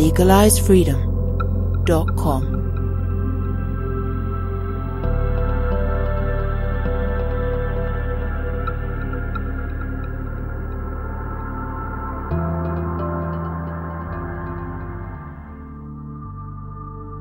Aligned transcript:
LegalizeFreedom.com. 0.00 2.42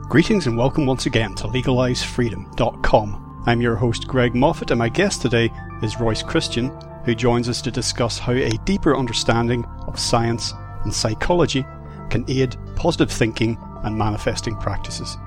Greetings 0.08 0.48
and 0.48 0.58
welcome 0.58 0.86
once 0.86 1.06
again 1.06 1.36
to 1.36 1.48
LegalizeFreedom.com. 1.48 3.44
I'm 3.46 3.60
your 3.60 3.76
host 3.76 4.08
Greg 4.08 4.34
Moffat 4.34 4.72
and 4.72 4.80
my 4.80 4.88
guest 4.88 5.22
today 5.22 5.52
is 5.84 6.00
Royce 6.00 6.24
Christyn, 6.24 6.72
who 7.04 7.14
joins 7.14 7.50
us 7.50 7.62
to 7.64 7.72
discuss 7.72 8.18
how 8.18 8.32
a 8.32 8.52
deeper 8.64 8.96
understanding 8.96 9.66
of 9.86 10.00
science 10.00 10.54
and 10.86 10.94
psychology 10.94 11.66
can 12.10 12.26
aid 12.28 12.58
positive 12.80 13.12
thinking 13.12 13.58
and 13.84 13.96
manifesting 13.96 14.56
practices. 14.56 15.18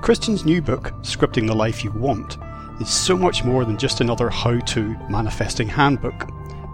Christyn's 0.00 0.44
new 0.44 0.62
book, 0.62 0.92
Scripting 1.02 1.46
the 1.46 1.54
Life 1.54 1.82
You 1.82 1.90
Want, 1.92 2.36
is 2.80 2.88
so 2.88 3.16
much 3.16 3.44
more 3.44 3.64
than 3.64 3.78
just 3.78 4.00
another 4.00 4.28
how 4.30 4.60
to 4.60 4.96
manifesting 5.10 5.68
handbook. 5.68 6.28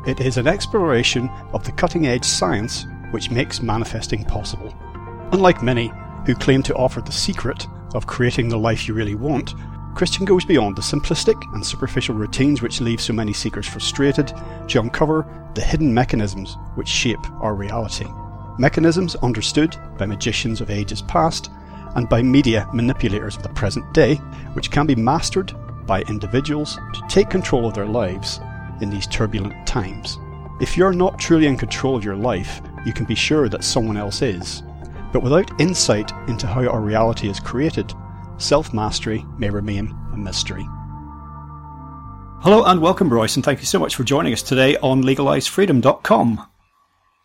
It 0.07 0.21
is 0.21 0.37
an 0.37 0.47
exploration 0.47 1.31
of 1.53 1.65
the 1.65 1.73
cutting 1.73 2.07
edge 2.07 2.25
science 2.25 2.85
which 3.13 3.31
makes 3.31 3.63
manifesting 3.63 4.25
possible. 4.25 4.75
Unlike 5.33 5.63
many, 5.63 5.91
who 6.27 6.35
claim 6.35 6.63
to 6.65 6.75
offer 6.75 7.01
the 7.01 7.13
secret 7.13 7.67
of 7.95 8.07
creating 8.07 8.49
the 8.49 8.59
life 8.59 8.89
you 8.89 8.95
really 8.95 9.15
want, 9.15 9.55
Christyn 9.95 10.27
goes 10.27 10.45
beyond 10.45 10.77
the 10.77 10.83
simplistic 10.83 11.41
and 11.55 11.65
superficial 11.65 12.17
routines 12.17 12.61
which 12.61 12.81
leave 12.81 13.01
so 13.01 13.13
many 13.13 13.33
seekers 13.33 13.69
frustrated 13.69 14.33
to 14.69 14.81
uncover 14.81 15.27
the 15.55 15.61
hidden 15.61 15.95
mechanisms 15.95 16.57
which 16.75 16.89
shape 16.89 17.31
our 17.41 17.55
reality. 17.55 18.07
Mechanisms 18.59 19.17
understood 19.17 19.77
by 19.99 20.07
magicians 20.07 20.61
of 20.61 20.71
ages 20.71 21.03
past 21.03 21.51
and 21.97 22.09
by 22.09 22.23
media 22.23 22.69
manipulators 22.73 23.37
of 23.37 23.43
the 23.43 23.49
present 23.51 23.93
day, 23.93 24.17
which 24.55 24.71
can 24.71 24.87
be 24.87 24.95
mastered 24.95 25.53
by 25.87 26.03
individuals 26.03 26.79
to 26.93 27.03
take 27.09 27.31
control 27.31 27.67
of 27.67 27.75
their 27.75 27.87
lives 27.87 28.41
in 28.81 28.91
these 28.91 29.07
turbulent 29.07 29.67
times. 29.67 30.19
If 30.61 30.77
you're 30.77 30.93
not 30.93 31.19
truly 31.19 31.47
in 31.47 31.57
control 31.57 31.97
of 31.97 32.05
your 32.05 32.17
life, 32.17 32.61
you 32.87 32.93
can 32.93 33.07
be 33.07 33.15
sure 33.15 33.49
that 33.49 33.65
someone 33.65 33.97
else 33.97 34.23
is, 34.23 34.63
but 35.13 35.23
without 35.23 35.61
insight 35.61 36.13
into 36.29 36.47
how 36.47 36.67
our 36.67 36.81
reality 36.81 37.29
is 37.29 37.41
created, 37.41 37.93
self 38.39 38.73
mastery 38.73 39.25
may 39.39 39.51
remain 39.51 39.97
a 40.13 40.17
mystery. 40.17 40.65
Hello 42.43 42.63
and 42.65 42.81
welcome, 42.81 43.09
Royce, 43.13 43.37
and 43.37 43.45
thank 43.45 43.61
you 43.61 43.67
so 43.67 43.79
much 43.79 43.97
for 43.97 44.05
joining 44.05 44.33
us 44.33 44.43
today 44.43 44.77
on 44.77 45.03
legalizefreedom.com. 45.03 46.54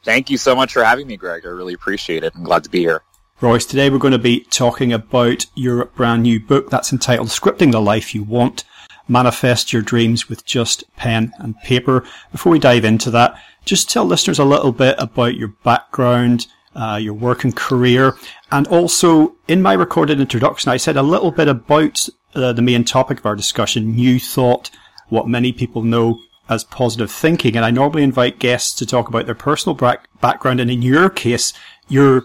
Thank 0.03 0.29
you 0.29 0.37
so 0.37 0.55
much 0.55 0.73
for 0.73 0.83
having 0.83 1.07
me, 1.07 1.17
Greg. 1.17 1.45
I 1.45 1.49
really 1.49 1.73
appreciate 1.73 2.23
it. 2.23 2.33
I'm 2.35 2.43
glad 2.43 2.63
to 2.63 2.69
be 2.69 2.79
here. 2.79 3.03
Royce, 3.41 3.65
today 3.65 3.89
we're 3.89 3.99
going 3.99 4.11
to 4.11 4.17
be 4.17 4.41
talking 4.45 4.91
about 4.91 5.45
your 5.55 5.85
brand 5.85 6.23
new 6.23 6.39
book 6.39 6.69
that's 6.69 6.91
entitled 6.91 7.29
Scripting 7.29 7.71
the 7.71 7.81
Life 7.81 8.13
You 8.13 8.23
Want 8.23 8.65
Manifest 9.07 9.71
Your 9.73 9.81
Dreams 9.81 10.29
with 10.29 10.45
Just 10.45 10.83
Pen 10.95 11.31
and 11.39 11.57
Paper. 11.61 12.05
Before 12.31 12.51
we 12.51 12.59
dive 12.59 12.85
into 12.85 13.09
that, 13.11 13.41
just 13.65 13.89
tell 13.89 14.05
listeners 14.05 14.39
a 14.39 14.45
little 14.45 14.71
bit 14.71 14.95
about 14.99 15.35
your 15.35 15.49
background, 15.63 16.47
uh, 16.75 16.99
your 17.01 17.13
work 17.13 17.43
and 17.43 17.55
career. 17.55 18.17
And 18.51 18.67
also, 18.67 19.35
in 19.47 19.61
my 19.61 19.73
recorded 19.73 20.19
introduction, 20.19 20.71
I 20.71 20.77
said 20.77 20.97
a 20.97 21.03
little 21.03 21.31
bit 21.31 21.47
about 21.47 22.07
uh, 22.35 22.53
the 22.53 22.61
main 22.61 22.83
topic 22.83 23.19
of 23.19 23.25
our 23.25 23.35
discussion, 23.35 23.95
New 23.95 24.19
Thought, 24.19 24.69
what 25.09 25.27
many 25.27 25.51
people 25.51 25.81
know 25.81 26.19
as 26.49 26.63
positive 26.63 27.11
thinking. 27.11 27.55
And 27.55 27.63
I 27.63 27.71
normally 27.71 28.03
invite 28.03 28.39
guests 28.39 28.73
to 28.79 28.85
talk 28.85 29.07
about 29.07 29.25
their 29.25 29.35
personal 29.35 29.75
back- 29.75 30.07
background. 30.19 30.59
And 30.59 30.69
in 30.69 30.81
your 30.81 31.09
case, 31.09 31.53
your 31.87 32.23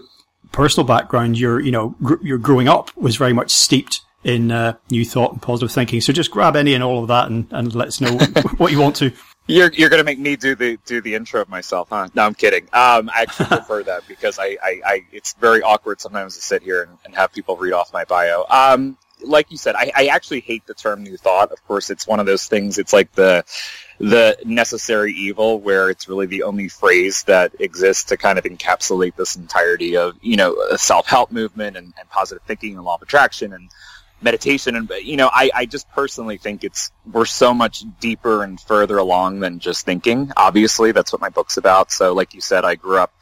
personal 0.51 0.85
background, 0.85 1.37
your, 1.37 1.59
you 1.59 1.71
know, 1.71 1.95
gr- 2.01 2.23
your 2.25 2.37
growing 2.37 2.67
up 2.67 2.95
was 2.97 3.15
very 3.15 3.33
much 3.33 3.51
steeped 3.51 4.01
in 4.23 4.51
uh, 4.51 4.73
new 4.89 5.05
thought 5.05 5.33
and 5.33 5.41
positive 5.41 5.71
thinking. 5.71 6.01
So 6.01 6.11
just 6.11 6.31
grab 6.31 6.55
any 6.55 6.73
and 6.73 6.83
all 6.83 7.03
of 7.03 7.07
that 7.09 7.29
and, 7.29 7.47
and 7.51 7.73
let 7.75 7.87
us 7.87 8.01
know 8.01 8.17
what 8.57 8.71
you 8.71 8.79
want 8.79 8.95
to. 8.97 9.11
You're 9.47 9.71
you're 9.73 9.91
gonna 9.91 10.03
make 10.03 10.17
me 10.17 10.35
do 10.35 10.55
the 10.55 10.79
do 10.87 11.01
the 11.01 11.13
intro 11.13 11.39
of 11.39 11.49
myself, 11.49 11.89
huh? 11.89 12.07
No, 12.15 12.23
I'm 12.23 12.33
kidding. 12.33 12.63
Um, 12.73 13.11
I 13.13 13.21
actually 13.21 13.45
prefer 13.49 13.83
that 13.83 14.07
because 14.07 14.39
I, 14.39 14.57
I, 14.63 14.81
I, 14.83 15.05
it's 15.11 15.33
very 15.33 15.61
awkward 15.61 16.01
sometimes 16.01 16.35
to 16.35 16.41
sit 16.41 16.63
here 16.63 16.81
and, 16.81 16.97
and 17.05 17.15
have 17.15 17.31
people 17.31 17.55
read 17.55 17.73
off 17.73 17.93
my 17.93 18.05
bio. 18.05 18.45
Um, 18.49 18.97
like 19.25 19.51
you 19.51 19.57
said, 19.57 19.75
I, 19.75 19.91
I 19.95 20.05
actually 20.07 20.41
hate 20.41 20.65
the 20.65 20.73
term 20.73 21.03
new 21.03 21.17
thought. 21.17 21.51
Of 21.51 21.65
course, 21.67 21.89
it's 21.89 22.07
one 22.07 22.19
of 22.19 22.25
those 22.25 22.45
things. 22.45 22.77
It's 22.77 22.93
like 22.93 23.11
the 23.13 23.43
the 23.99 24.37
necessary 24.45 25.13
evil, 25.13 25.59
where 25.59 25.89
it's 25.89 26.07
really 26.07 26.25
the 26.25 26.43
only 26.43 26.67
phrase 26.67 27.23
that 27.23 27.53
exists 27.59 28.03
to 28.05 28.17
kind 28.17 28.37
of 28.37 28.45
encapsulate 28.45 29.15
this 29.15 29.35
entirety 29.35 29.97
of 29.97 30.15
you 30.21 30.35
know 30.35 30.55
a 30.71 30.77
self 30.77 31.07
help 31.07 31.31
movement 31.31 31.77
and, 31.77 31.93
and 31.99 32.09
positive 32.09 32.43
thinking 32.43 32.75
and 32.75 32.83
law 32.83 32.95
of 32.95 33.01
attraction 33.01 33.53
and 33.53 33.69
meditation 34.21 34.75
and 34.75 34.91
you 35.03 35.17
know 35.17 35.29
I, 35.31 35.51
I 35.53 35.65
just 35.65 35.89
personally 35.89 36.37
think 36.37 36.63
it's 36.63 36.91
we're 37.11 37.25
so 37.25 37.53
much 37.53 37.83
deeper 37.99 38.43
and 38.43 38.59
further 38.59 38.97
along 38.97 39.41
than 39.41 39.59
just 39.59 39.85
thinking 39.85 40.31
obviously 40.37 40.91
that's 40.93 41.11
what 41.11 41.21
my 41.21 41.29
book's 41.29 41.57
about 41.57 41.91
so 41.91 42.13
like 42.13 42.33
you 42.33 42.41
said 42.41 42.63
i 42.63 42.75
grew 42.75 42.97
up 42.97 43.13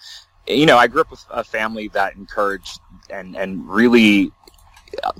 you 0.47 0.65
know 0.65 0.77
i 0.77 0.87
grew 0.87 1.01
up 1.01 1.09
with 1.09 1.25
a 1.31 1.43
family 1.43 1.87
that 1.89 2.15
encouraged 2.15 2.79
and 3.09 3.35
and 3.35 3.67
really 3.67 4.31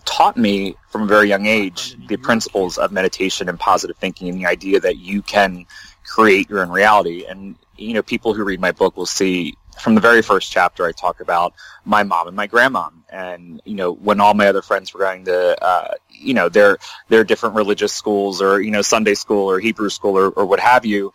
taught 0.06 0.38
me 0.38 0.76
from 0.90 1.04
a 1.04 1.06
very 1.06 1.28
young 1.28 1.46
age 1.46 1.96
the 2.08 2.18
principles 2.18 2.78
of 2.78 2.92
meditation 2.92 3.50
and 3.50 3.60
positive 3.60 3.98
thinking 3.98 4.30
and 4.30 4.40
the 4.40 4.46
idea 4.46 4.80
that 4.80 4.98
you 4.98 5.22
can 5.22 5.66
create 6.06 6.50
your 6.50 6.62
own 6.62 6.70
reality 6.70 7.26
and 7.26 7.56
you 7.78 7.94
know 7.94 8.04
people 8.04 8.34
who 8.34 8.44
read 8.44 8.60
my 8.60 8.72
book 8.72 8.96
will 8.98 9.06
see 9.06 9.56
from 9.80 9.96
the 9.96 10.02
very 10.02 10.22
first 10.22 10.52
chapter, 10.52 10.86
I 10.86 10.92
talk 10.92 11.20
about 11.20 11.54
my 11.86 12.04
mom 12.04 12.28
and 12.28 12.36
my 12.36 12.48
grandma, 12.48 12.90
and 13.10 13.62
you 13.66 13.76
know 13.76 13.94
when 13.94 14.20
all 14.20 14.34
my 14.34 14.48
other 14.48 14.62
friends 14.62 14.94
were 14.94 15.00
going 15.00 15.26
to, 15.26 15.64
uh, 15.64 15.94
you 16.10 16.34
know, 16.34 16.50
their 16.50 16.78
their 17.10 17.24
different 17.24 17.56
religious 17.56 17.94
schools 17.94 18.42
or 18.42 18.62
you 18.62 18.72
know 18.72 18.82
Sunday 18.82 19.14
school 19.14 19.50
or 19.50 19.60
Hebrew 19.60 19.90
school 19.90 20.18
or, 20.18 20.30
or 20.30 20.46
what 20.46 20.60
have 20.60 20.86
you. 20.86 21.14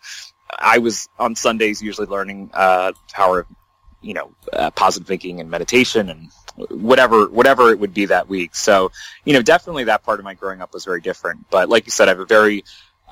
I 0.57 0.79
was 0.79 1.07
on 1.19 1.35
Sundays 1.35 1.81
usually 1.81 2.07
learning 2.07 2.49
uh, 2.53 2.93
power 3.11 3.45
you 4.01 4.13
know 4.13 4.31
uh, 4.53 4.71
positive 4.71 5.07
thinking 5.07 5.39
and 5.39 5.49
meditation 5.49 6.09
and 6.09 6.29
whatever 6.69 7.27
whatever 7.29 7.71
it 7.71 7.79
would 7.79 7.93
be 7.93 8.05
that 8.05 8.27
week. 8.27 8.55
So 8.55 8.91
you 9.25 9.33
know 9.33 9.41
definitely 9.41 9.85
that 9.85 10.03
part 10.03 10.19
of 10.19 10.25
my 10.25 10.33
growing 10.33 10.61
up 10.61 10.73
was 10.73 10.85
very 10.85 11.01
different. 11.01 11.49
But 11.49 11.69
like 11.69 11.85
you 11.85 11.91
said, 11.91 12.07
I 12.07 12.11
have 12.11 12.19
a 12.19 12.25
very 12.25 12.63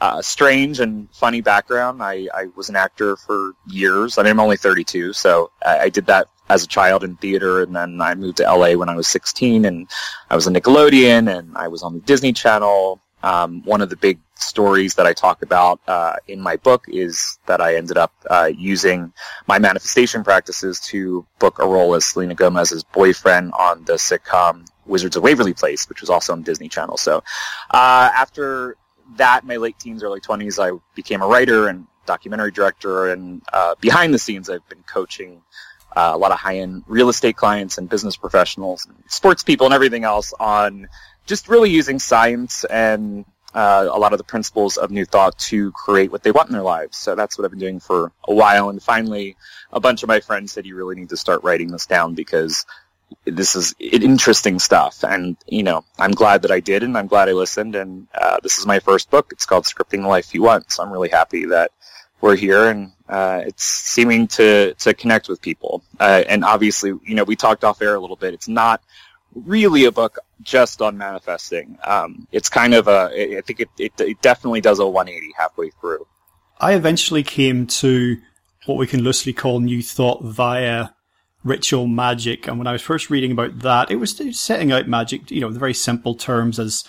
uh, 0.02 0.22
strange 0.22 0.80
and 0.80 1.10
funny 1.12 1.42
background. 1.42 2.04
I, 2.04 2.28
I 2.34 2.48
was 2.56 2.70
an 2.70 2.76
actor 2.76 3.16
for 3.16 3.54
years. 3.68 4.18
I 4.18 4.24
mean, 4.24 4.32
I'm 4.32 4.40
only 4.40 4.58
32, 4.58 5.14
so 5.14 5.52
I, 5.66 5.80
I, 5.80 5.90
did 5.90 6.06
that 6.06 6.28
as 6.50 6.64
a 6.64 6.68
child 6.68 7.04
in 7.04 7.16
theater, 7.16 7.64
and 7.64 7.76
then 7.76 8.00
I 8.00 8.14
moved 8.14 8.38
to 8.38 8.44
LA 8.44 8.74
when 8.74 8.90
I 8.90 8.96
was 8.96 9.08
16, 9.08 9.66
and 9.66 9.88
I 10.30 10.36
was 10.36 10.46
a 10.46 10.52
Nickelodeon, 10.52 11.36
and 11.36 11.58
I 11.58 11.68
was 11.68 11.82
on 11.82 11.94
the 11.94 12.00
Disney 12.02 12.32
Channel. 12.32 13.02
Um, 13.24 13.64
one 13.64 13.82
of 13.82 13.90
the 13.90 13.96
big 13.96 14.20
stories 14.42 14.96
that 14.96 15.06
I 15.06 15.14
talk 15.14 15.42
about 15.42 15.80
uh, 15.88 16.16
in 16.28 16.40
my 16.40 16.58
book 16.58 16.86
is 16.88 17.40
that 17.46 17.62
I 17.62 17.76
ended 17.76 17.98
up 17.98 18.14
uh, 18.30 18.50
using 18.56 19.14
my 19.48 19.60
manifestation 19.60 20.24
practices 20.24 20.80
to 20.82 21.26
book 21.40 21.60
a 21.60 21.68
role 21.68 21.96
as 21.96 22.06
Selena 22.06 22.36
Gomez's 22.36 22.84
boyfriend 22.84 23.54
on 23.54 23.84
the 23.86 23.94
sitcom 23.94 24.68
Wizards 24.86 25.16
of 25.16 25.24
Waverly 25.24 25.54
Place, 25.54 25.88
which 25.90 26.02
was 26.02 26.10
also 26.10 26.34
on 26.34 26.44
Disney 26.44 26.70
Channel. 26.70 26.98
So 26.98 27.24
uh, 27.72 28.10
after 28.16 28.78
that, 29.18 29.46
my 29.46 29.58
late 29.58 29.80
teens, 29.80 30.04
early 30.04 30.22
20s, 30.22 30.60
I 30.62 30.78
became 30.96 31.22
a 31.22 31.28
writer 31.28 31.68
and 31.68 31.88
documentary 32.06 32.52
director. 32.52 33.12
And 33.12 33.42
uh, 33.54 33.76
behind 33.80 34.14
the 34.14 34.20
scenes, 34.20 34.50
I've 34.50 34.68
been 34.70 34.84
coaching 34.84 35.42
uh, 35.96 36.12
a 36.14 36.18
lot 36.18 36.32
of 36.32 36.40
high-end 36.40 36.84
real 36.88 37.10
estate 37.10 37.36
clients 37.36 37.78
and 37.78 37.90
business 37.90 38.16
professionals 38.16 38.86
and 38.86 38.96
sports 39.08 39.44
people 39.44 39.66
and 39.68 39.74
everything 39.74 40.04
else 40.04 40.34
on 40.40 40.88
just 41.26 41.50
really 41.50 41.70
using 41.70 42.00
science 42.00 42.64
and 42.66 43.26
uh, 43.54 43.88
a 43.92 43.98
lot 43.98 44.14
of 44.14 44.18
the 44.18 44.24
principles 44.24 44.78
of 44.78 44.92
New 44.92 45.06
Thought 45.06 45.38
to 45.40 45.72
create 45.72 46.12
what 46.12 46.24
they 46.24 46.32
want 46.32 46.50
in 46.50 46.54
their 46.54 46.64
lives. 46.64 46.98
So 46.98 47.16
that's 47.16 47.38
what 47.38 47.46
I've 47.46 47.52
been 47.52 47.60
doing 47.60 47.80
for 47.80 48.12
a 48.28 48.34
while. 48.34 48.70
And 48.70 48.82
finally, 48.82 49.36
a 49.72 49.80
bunch 49.80 50.04
of 50.04 50.08
my 50.08 50.20
friends 50.20 50.52
said, 50.52 50.66
you 50.66 50.76
really 50.76 50.96
need 50.96 51.10
to 51.10 51.18
start 51.18 51.44
writing 51.44 51.72
this 51.72 51.86
down 51.86 52.14
because 52.14 52.66
this 53.26 53.56
is 53.56 53.74
interesting 53.80 54.60
stuff. 54.60 55.04
And, 55.04 55.38
you 55.48 55.64
know, 55.64 55.86
I'm 55.98 56.12
glad 56.12 56.42
that 56.42 56.52
I 56.52 56.60
did 56.60 56.84
and 56.84 56.98
I'm 56.98 57.08
glad 57.08 57.30
I 57.30 57.34
listened. 57.34 57.76
And 57.76 58.08
uh, 58.14 58.38
this 58.44 58.60
is 58.60 58.66
my 58.66 58.80
first 58.80 59.10
book. 59.10 59.30
It's 59.32 59.46
called 59.46 59.64
Scripting 59.64 60.02
the 60.02 60.08
Life 60.08 60.34
You 60.34 60.44
Want. 60.44 60.72
So 60.72 60.84
I'm 60.84 60.92
really 60.92 61.10
happy 61.10 61.46
that 61.46 61.72
we're 62.20 62.36
here 62.36 62.68
and 62.68 62.92
uh, 63.08 63.44
it's 63.46 63.64
seeming 63.64 64.28
to 64.28 64.74
to 64.74 64.94
connect 64.94 65.30
with 65.30 65.42
people. 65.42 65.84
Uh, 66.00 66.24
and 66.28 66.44
obviously, 66.44 66.90
you 67.04 67.16
know, 67.16 67.24
we 67.24 67.36
talked 67.36 67.64
off 67.64 67.82
air 67.82 67.96
a 67.96 68.00
little 68.00 68.16
bit. 68.16 68.34
It's 68.34 68.48
not 68.50 68.82
really 69.34 69.86
a 69.86 69.92
book 69.92 70.20
just 70.42 70.82
on 70.82 70.98
manifesting. 70.98 71.78
Um, 71.84 72.28
it's 72.32 72.50
kind 72.50 72.74
of 72.74 72.88
a. 72.88 73.38
I 73.38 73.42
think 73.42 73.60
it, 73.62 73.70
it 73.78 73.94
it 74.00 74.22
definitely 74.22 74.62
does 74.62 74.80
a 74.80 74.88
180 74.88 75.34
halfway 75.38 75.70
through. 75.72 76.06
I 76.60 76.74
eventually 76.74 77.24
came 77.24 77.68
to 77.68 78.18
what 78.66 78.78
we 78.78 78.88
can 78.88 79.02
loosely 79.04 79.34
call 79.34 79.60
New 79.60 79.82
Thought 79.82 80.24
via 80.24 80.90
ritual 81.44 81.88
magic. 81.88 82.48
And 82.48 82.58
when 82.58 82.68
I 82.68 82.74
was 82.74 82.82
first 82.82 83.10
reading 83.10 83.32
about 83.32 83.60
that, 83.60 83.90
it 83.90 83.96
was 83.96 84.22
setting 84.38 84.72
out 84.72 84.88
magic, 84.88 85.32
you 85.32 85.40
know, 85.40 85.52
the 85.52 85.60
very 85.60 85.74
simple 85.74 86.14
terms 86.16 86.60
as, 86.60 86.84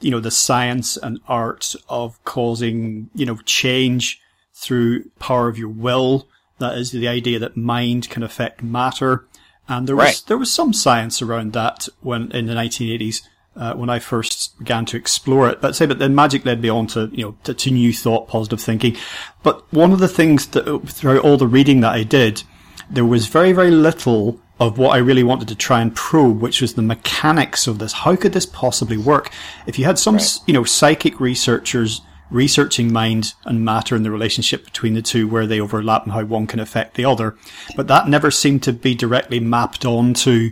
you 0.00 0.10
know, 0.10 0.20
the 0.20 0.30
science 0.30 0.96
and 0.96 1.20
art 1.28 1.74
of 1.88 2.22
causing, 2.24 3.10
you 3.14 3.26
know, 3.26 3.36
change 3.44 4.20
through 4.54 5.10
power 5.18 5.48
of 5.48 5.58
your 5.58 5.68
will. 5.68 6.28
That 6.58 6.78
is 6.78 6.90
the 6.90 7.08
idea 7.08 7.38
that 7.38 7.56
mind 7.56 8.08
can 8.08 8.22
affect 8.22 8.62
matter. 8.62 9.27
And 9.68 9.86
there 9.86 9.96
was, 9.96 10.04
right. 10.04 10.22
there 10.26 10.38
was 10.38 10.52
some 10.52 10.72
science 10.72 11.20
around 11.20 11.52
that 11.52 11.88
when, 12.00 12.30
in 12.32 12.46
the 12.46 12.54
1980s. 12.54 13.22
Uh, 13.56 13.74
when 13.74 13.90
I 13.90 13.98
first 13.98 14.56
began 14.60 14.86
to 14.86 14.96
explore 14.96 15.48
it. 15.48 15.60
But 15.60 15.74
say, 15.74 15.84
but 15.84 15.98
then 15.98 16.14
magic 16.14 16.44
led 16.44 16.62
me 16.62 16.68
on 16.68 16.86
to, 16.88 17.10
you 17.12 17.24
know, 17.24 17.36
to, 17.42 17.52
to, 17.52 17.70
new 17.72 17.92
thought, 17.92 18.28
positive 18.28 18.60
thinking. 18.60 18.96
But 19.42 19.64
one 19.72 19.90
of 19.90 19.98
the 19.98 20.06
things 20.06 20.46
that 20.48 20.82
throughout 20.86 21.24
all 21.24 21.36
the 21.36 21.48
reading 21.48 21.80
that 21.80 21.92
I 21.92 22.04
did 22.04 22.44
there 22.90 23.04
was 23.04 23.26
very, 23.26 23.52
very 23.52 23.70
little 23.70 24.40
of 24.60 24.78
what 24.78 24.90
I 24.90 24.98
really 24.98 25.22
wanted 25.22 25.48
to 25.48 25.54
try 25.54 25.80
and 25.80 25.94
probe, 25.94 26.40
which 26.40 26.60
was 26.60 26.74
the 26.74 26.82
mechanics 26.82 27.66
of 27.66 27.78
this. 27.78 27.92
How 27.92 28.16
could 28.16 28.32
this 28.32 28.46
possibly 28.46 28.96
work? 28.96 29.30
If 29.66 29.78
you 29.78 29.84
had 29.84 29.98
some, 29.98 30.16
right. 30.16 30.38
you 30.46 30.54
know, 30.54 30.64
psychic 30.64 31.20
researchers 31.20 32.00
researching 32.30 32.92
mind 32.92 33.34
and 33.44 33.64
matter 33.64 33.94
and 33.94 34.04
the 34.04 34.10
relationship 34.10 34.64
between 34.64 34.94
the 34.94 35.02
two, 35.02 35.26
where 35.28 35.46
they 35.46 35.60
overlap 35.60 36.04
and 36.04 36.12
how 36.12 36.24
one 36.24 36.46
can 36.46 36.60
affect 36.60 36.94
the 36.94 37.04
other, 37.04 37.36
but 37.76 37.88
that 37.88 38.08
never 38.08 38.30
seemed 38.30 38.62
to 38.62 38.72
be 38.72 38.94
directly 38.94 39.40
mapped 39.40 39.84
onto 39.84 40.50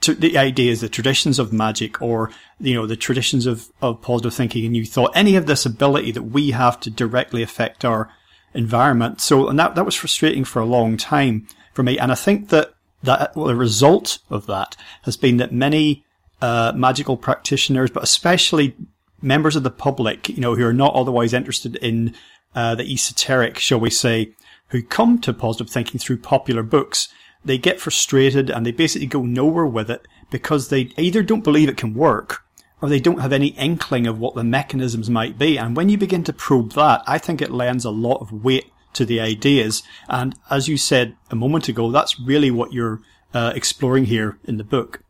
to 0.00 0.14
the 0.14 0.36
ideas, 0.36 0.82
the 0.82 0.88
traditions 0.88 1.38
of 1.38 1.52
magic 1.52 2.02
or, 2.02 2.30
you 2.60 2.74
know, 2.74 2.86
the 2.86 2.96
traditions 2.96 3.46
of, 3.46 3.70
of 3.80 4.02
positive 4.02 4.34
thinking 4.34 4.64
and 4.64 4.72
new 4.72 4.84
thought, 4.84 5.10
any 5.14 5.34
of 5.34 5.46
this 5.46 5.64
ability 5.64 6.12
that 6.12 6.24
we 6.24 6.50
have 6.50 6.78
to 6.80 6.90
directly 6.90 7.42
affect 7.42 7.86
our 7.86 8.10
environment. 8.52 9.20
So, 9.22 9.48
and 9.48 9.58
that, 9.58 9.74
that 9.76 9.86
was 9.86 9.94
frustrating 9.94 10.44
for 10.44 10.60
a 10.60 10.66
long 10.66 10.98
time 10.98 11.46
for 11.72 11.82
me. 11.82 11.98
And 11.98 12.12
I 12.12 12.16
think 12.16 12.50
that, 12.50 12.74
that 13.02 13.34
well, 13.34 13.46
the 13.46 13.54
result 13.54 14.18
of 14.28 14.46
that 14.46 14.76
has 15.04 15.16
been 15.16 15.38
that 15.38 15.52
many 15.52 16.04
uh, 16.42 16.72
magical 16.76 17.16
practitioners, 17.16 17.90
but 17.90 18.02
especially 18.02 18.76
members 19.24 19.56
of 19.56 19.62
the 19.62 19.70
public, 19.70 20.28
you 20.28 20.40
know, 20.40 20.54
who 20.54 20.64
are 20.64 20.72
not 20.72 20.94
otherwise 20.94 21.32
interested 21.32 21.76
in 21.76 22.14
uh, 22.54 22.74
the 22.74 22.84
esoteric, 22.84 23.58
shall 23.58 23.80
we 23.80 23.90
say, 23.90 24.34
who 24.68 24.82
come 24.82 25.20
to 25.20 25.32
positive 25.32 25.70
thinking 25.70 25.98
through 25.98 26.18
popular 26.18 26.62
books, 26.62 27.08
they 27.44 27.58
get 27.58 27.80
frustrated 27.80 28.50
and 28.50 28.64
they 28.64 28.72
basically 28.72 29.06
go 29.06 29.22
nowhere 29.22 29.66
with 29.66 29.90
it 29.90 30.06
because 30.30 30.68
they 30.68 30.92
either 30.96 31.22
don't 31.22 31.44
believe 31.44 31.68
it 31.68 31.76
can 31.76 31.94
work 31.94 32.42
or 32.80 32.88
they 32.88 33.00
don't 33.00 33.20
have 33.20 33.32
any 33.32 33.48
inkling 33.48 34.06
of 34.06 34.18
what 34.18 34.34
the 34.34 34.44
mechanisms 34.44 35.10
might 35.10 35.38
be. 35.38 35.58
And 35.58 35.76
when 35.76 35.88
you 35.88 35.98
begin 35.98 36.24
to 36.24 36.32
probe 36.32 36.72
that, 36.72 37.02
I 37.06 37.18
think 37.18 37.40
it 37.40 37.50
lends 37.50 37.84
a 37.84 37.90
lot 37.90 38.20
of 38.20 38.44
weight 38.44 38.70
to 38.94 39.04
the 39.04 39.20
ideas. 39.20 39.82
And 40.08 40.34
as 40.50 40.68
you 40.68 40.76
said 40.76 41.16
a 41.30 41.36
moment 41.36 41.68
ago, 41.68 41.90
that's 41.90 42.20
really 42.20 42.50
what 42.50 42.72
you're 42.72 43.00
uh, 43.32 43.52
exploring 43.54 44.06
here 44.06 44.38
in 44.44 44.56
the 44.56 44.64
book. 44.64 45.02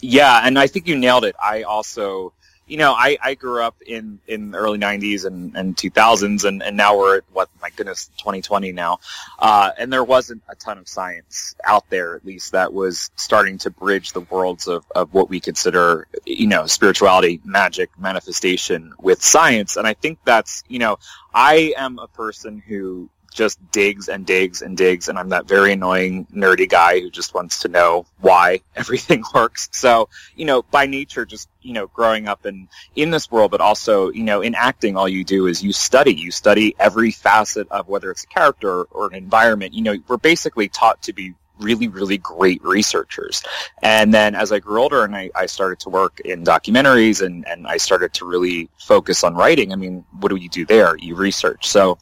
Yeah, 0.00 0.42
and 0.44 0.58
I 0.58 0.66
think 0.66 0.88
you 0.88 0.96
nailed 0.96 1.24
it. 1.24 1.36
I 1.42 1.62
also 1.62 2.32
you 2.72 2.78
know, 2.78 2.94
I, 2.94 3.18
I 3.22 3.34
grew 3.34 3.62
up 3.62 3.76
in, 3.86 4.18
in 4.26 4.52
the 4.52 4.56
early 4.56 4.78
90s 4.78 5.26
and, 5.26 5.54
and 5.54 5.76
2000s, 5.76 6.44
and, 6.48 6.62
and 6.62 6.74
now 6.74 6.96
we're 6.96 7.18
at, 7.18 7.24
what, 7.30 7.50
my 7.60 7.68
goodness, 7.68 8.06
2020 8.16 8.72
now. 8.72 8.98
Uh, 9.38 9.72
and 9.76 9.92
there 9.92 10.02
wasn't 10.02 10.42
a 10.48 10.54
ton 10.54 10.78
of 10.78 10.88
science 10.88 11.54
out 11.66 11.90
there, 11.90 12.16
at 12.16 12.24
least, 12.24 12.52
that 12.52 12.72
was 12.72 13.10
starting 13.14 13.58
to 13.58 13.70
bridge 13.70 14.14
the 14.14 14.22
worlds 14.22 14.68
of, 14.68 14.86
of 14.96 15.12
what 15.12 15.28
we 15.28 15.38
consider, 15.38 16.08
you 16.24 16.46
know, 16.46 16.64
spirituality, 16.64 17.42
magic, 17.44 17.90
manifestation 17.98 18.94
with 18.98 19.22
science. 19.22 19.76
And 19.76 19.86
I 19.86 19.92
think 19.92 20.20
that's, 20.24 20.64
you 20.66 20.78
know, 20.78 20.98
I 21.34 21.74
am 21.76 21.98
a 21.98 22.08
person 22.08 22.62
who 22.66 23.10
just 23.32 23.58
digs 23.70 24.08
and 24.08 24.26
digs 24.26 24.62
and 24.62 24.76
digs, 24.76 25.08
and 25.08 25.18
I'm 25.18 25.30
that 25.30 25.46
very 25.46 25.72
annoying, 25.72 26.26
nerdy 26.34 26.68
guy 26.68 27.00
who 27.00 27.10
just 27.10 27.34
wants 27.34 27.60
to 27.60 27.68
know 27.68 28.06
why 28.20 28.60
everything 28.76 29.24
works. 29.34 29.68
So, 29.72 30.08
you 30.36 30.44
know, 30.44 30.62
by 30.62 30.86
nature, 30.86 31.24
just, 31.24 31.48
you 31.60 31.72
know, 31.72 31.86
growing 31.88 32.28
up 32.28 32.46
in, 32.46 32.68
in 32.96 33.10
this 33.10 33.30
world, 33.30 33.50
but 33.50 33.60
also, 33.60 34.10
you 34.10 34.24
know, 34.24 34.40
in 34.40 34.54
acting, 34.54 34.96
all 34.96 35.08
you 35.08 35.24
do 35.24 35.46
is 35.46 35.62
you 35.62 35.72
study. 35.72 36.14
You 36.14 36.30
study 36.30 36.74
every 36.78 37.10
facet 37.10 37.68
of 37.70 37.88
whether 37.88 38.10
it's 38.10 38.24
a 38.24 38.28
character 38.28 38.84
or 38.84 39.06
an 39.06 39.14
environment. 39.14 39.74
You 39.74 39.82
know, 39.82 39.96
we're 40.08 40.16
basically 40.16 40.68
taught 40.68 41.02
to 41.02 41.12
be 41.12 41.34
really, 41.62 41.88
really 41.88 42.18
great 42.18 42.62
researchers. 42.62 43.42
And 43.82 44.12
then 44.12 44.34
as 44.34 44.52
I 44.52 44.58
grew 44.58 44.80
older 44.80 45.04
and 45.04 45.14
I, 45.14 45.30
I 45.34 45.46
started 45.46 45.80
to 45.80 45.90
work 45.90 46.20
in 46.20 46.44
documentaries 46.44 47.24
and, 47.24 47.46
and 47.48 47.66
I 47.66 47.76
started 47.76 48.12
to 48.14 48.26
really 48.26 48.68
focus 48.78 49.24
on 49.24 49.34
writing, 49.34 49.72
I 49.72 49.76
mean, 49.76 50.04
what 50.20 50.28
do 50.28 50.36
you 50.36 50.48
do 50.48 50.66
there? 50.66 50.96
You 50.98 51.14
research. 51.14 51.68
So, 51.68 51.98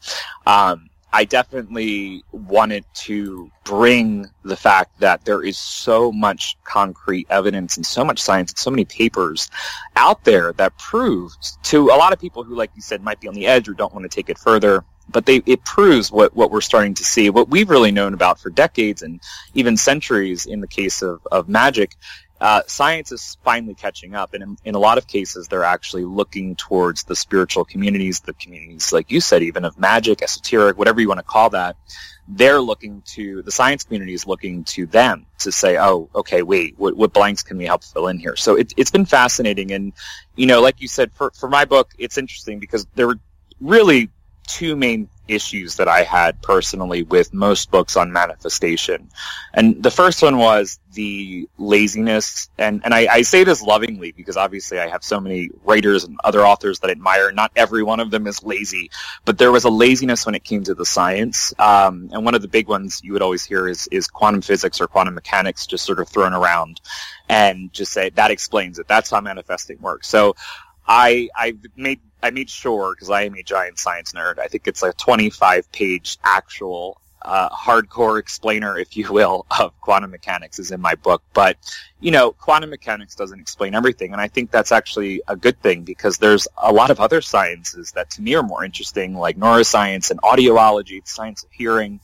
um, 0.47 0.90
I 1.13 1.25
definitely 1.25 2.25
wanted 2.31 2.85
to 2.95 3.51
bring 3.65 4.27
the 4.45 4.57
fact 4.57 5.01
that 5.01 5.25
there 5.25 5.43
is 5.43 5.59
so 5.59 6.13
much 6.13 6.57
concrete 6.65 7.27
evidence 7.31 7.77
and 7.77 7.85
so 7.85 8.05
much 8.05 8.21
science 8.21 8.53
and 8.53 8.59
so 8.59 8.71
many 8.71 8.85
papers 8.85 9.51
out 9.97 10.25
there 10.25 10.53
that 10.55 10.77
proves 10.79 11.59
to 11.65 11.89
a 11.89 11.97
lot 11.97 12.13
of 12.13 12.21
people 12.21 12.45
who, 12.45 12.55
like 12.55 12.71
you 12.77 12.83
said, 12.83 13.03
might 13.03 13.21
be 13.21 13.29
on 13.29 13.35
the 13.35 13.47
edge 13.47 13.69
or 13.69 13.75
don't 13.75 13.93
want 13.93 14.05
to 14.05 14.15
take 14.15 14.31
it 14.31 14.39
further, 14.39 14.85
but 15.09 15.27
they, 15.27 15.43
it 15.47 15.65
proves 15.65 16.13
what, 16.13 16.35
what 16.37 16.53
we're 16.53 16.61
starting 16.61 16.95
to 16.95 17.05
see, 17.05 17.29
what 17.29 17.49
we've 17.49 17.71
really 17.71 17.91
known 17.91 18.15
about 18.15 18.39
for 18.39 18.51
decades 18.51 19.03
and 19.03 19.21
even 19.55 19.77
centuries 19.77 20.47
in 20.47 20.61
the 20.61 20.69
case 20.69 21.03
of, 21.03 21.27
of 21.33 21.49
magic 21.49 21.97
uh, 22.41 22.63
science 22.67 23.13
is 23.13 23.37
finally 23.45 23.75
catching 23.75 24.15
up, 24.15 24.33
and 24.33 24.43
in, 24.43 24.57
in, 24.65 24.75
a 24.75 24.79
lot 24.79 24.97
of 24.97 25.07
cases, 25.07 25.49
they're 25.49 25.65
actually 25.65 26.05
looking 26.05 26.57
towards 26.57 27.05
the 27.05 27.15
spiritual 27.15 27.67
communities, 27.67 28.21
the 28.21 28.33
communities, 28.33 28.93
like 28.93 29.11
you 29.11 29.21
said, 29.21 29.43
even 29.43 29.67
of 29.67 29.79
magic, 29.79 30.23
esoteric, 30.23 30.79
whatever 30.79 31.01
you 31.01 31.09
want 31.09 31.19
to 31.19 31.25
call 31.25 31.51
that. 31.51 31.77
They're 32.29 32.61
looking 32.61 33.03
to 33.15 33.43
the 33.43 33.51
science 33.51 33.85
community 33.85 34.15
is 34.15 34.27
looking 34.27 34.65
to 34.65 34.87
them 34.87 35.27
to 35.41 35.53
say, 35.53 35.79
"Oh, 35.79 36.09
okay, 36.15 36.43
wait, 36.43 36.79
what, 36.79 36.97
what 36.97 37.13
blanks 37.13 37.43
can 37.43 37.59
we 37.59 37.67
help 37.67 37.85
fill 37.85 38.09
in 38.09 38.19
here?" 38.19 38.37
So 38.37 38.55
it, 38.55 38.73
it's 38.77 38.91
been 38.91 39.05
fascinating, 39.05 39.73
and 39.73 39.93
you 40.37 40.47
know, 40.47 40.63
like 40.63 40.81
you 40.81 40.89
said, 40.89 41.13
for 41.13 41.33
for 41.33 41.49
my 41.49 41.67
book, 41.67 41.91
it's 41.99 42.17
interesting 42.17 42.59
because 42.59 42.87
there 42.95 43.09
were 43.09 43.19
really 43.61 44.09
two 44.47 44.77
main 44.77 45.09
issues 45.31 45.77
that 45.77 45.89
I 45.89 46.03
had 46.03 46.41
personally 46.43 47.03
with 47.03 47.33
most 47.33 47.71
books 47.71 47.97
on 47.97 48.13
manifestation. 48.13 49.09
And 49.55 49.83
the 49.83 49.91
first 49.91 50.23
one 50.23 50.39
was 50.39 50.79
the 50.93 51.49
laziness. 51.57 52.51
And, 52.59 52.83
and 52.85 52.93
I, 52.93 53.07
I, 53.07 53.23
say 53.23 53.45
this 53.45 53.63
lovingly 53.63 54.13
because 54.13 54.37
obviously 54.37 54.81
I 54.81 54.89
have 54.89 55.05
so 55.05 55.21
many 55.21 55.49
writers 55.63 56.05
and 56.05 56.19
other 56.25 56.45
authors 56.45 56.81
that 56.81 56.89
I 56.89 56.91
admire. 56.91 57.31
Not 57.31 57.53
every 57.55 57.83
one 57.83 58.01
of 58.01 58.11
them 58.11 58.27
is 58.27 58.43
lazy, 58.43 58.91
but 59.25 59.39
there 59.39 59.53
was 59.53 59.65
a 59.65 59.71
laziness 59.71 60.27
when 60.27 60.35
it 60.35 60.43
came 60.43 60.65
to 60.65 60.75
the 60.75 60.85
science. 60.85 61.55
Um, 61.59 62.11
and 62.13 62.25
one 62.25 62.35
of 62.35 62.43
the 62.43 62.49
big 62.49 62.69
ones 62.69 63.01
you 63.05 63.13
would 63.13 63.23
always 63.23 63.45
hear 63.45 63.69
is, 63.69 63.89
is 63.93 64.09
quantum 64.09 64.43
physics 64.43 64.81
or 64.81 64.89
quantum 64.89 65.15
mechanics 65.15 65.67
just 65.67 65.85
sort 65.85 66.01
of 66.01 66.09
thrown 66.09 66.33
around 66.33 66.81
and 67.29 67.73
just 67.73 67.93
say 67.93 68.11
that 68.11 68.33
explains 68.33 68.79
it. 68.79 68.89
That's 68.89 69.11
how 69.11 69.21
manifesting 69.21 69.81
works. 69.81 70.09
So 70.09 70.35
I, 70.89 71.29
I 71.37 71.55
made 71.77 72.01
I 72.23 72.31
made 72.31 72.51
sure 72.51 72.95
because 72.95 73.11
I 73.11 73.23
am 73.23 73.35
a 73.35 73.43
giant 73.43 73.79
science 73.79 74.13
nerd. 74.13 74.39
I 74.39 74.47
think 74.47 74.67
it's 74.67 74.83
a 74.83 74.93
25 74.93 75.71
page 75.73 76.19
actual 76.25 77.01
uh, 77.23 77.51
hardcore 77.51 78.19
explainer, 78.19 78.79
if 78.79 78.97
you 78.97 79.13
will, 79.13 79.47
of 79.59 79.79
quantum 79.81 80.11
mechanics 80.11 80.59
is 80.59 80.71
in 80.71 80.81
my 80.81 80.95
book. 80.95 81.23
But 81.35 81.57
you 82.01 82.11
know, 82.11 82.33
quantum 82.33 82.71
mechanics 82.71 83.15
doesn't 83.15 83.41
explain 83.41 83.75
everything, 83.75 84.13
and 84.13 84.21
I 84.21 84.29
think 84.29 84.51
that's 84.51 84.73
actually 84.73 85.23
a 85.29 85.37
good 85.37 85.61
thing 85.61 85.83
because 85.83 86.19
there's 86.19 86.49
a 86.57 86.73
lot 86.73 86.91
of 86.91 87.01
other 87.01 87.21
sciences 87.21 87.93
that 87.93 88.11
to 88.11 88.23
me 88.23 88.35
are 88.35 88.43
more 88.43 88.65
interesting, 88.65 89.15
like 89.15 89.37
neuroscience 89.37 90.11
and 90.11 90.21
audiology, 90.23 91.03
the 91.03 91.11
science 91.11 91.45
of 91.45 91.51
hearing 91.53 92.01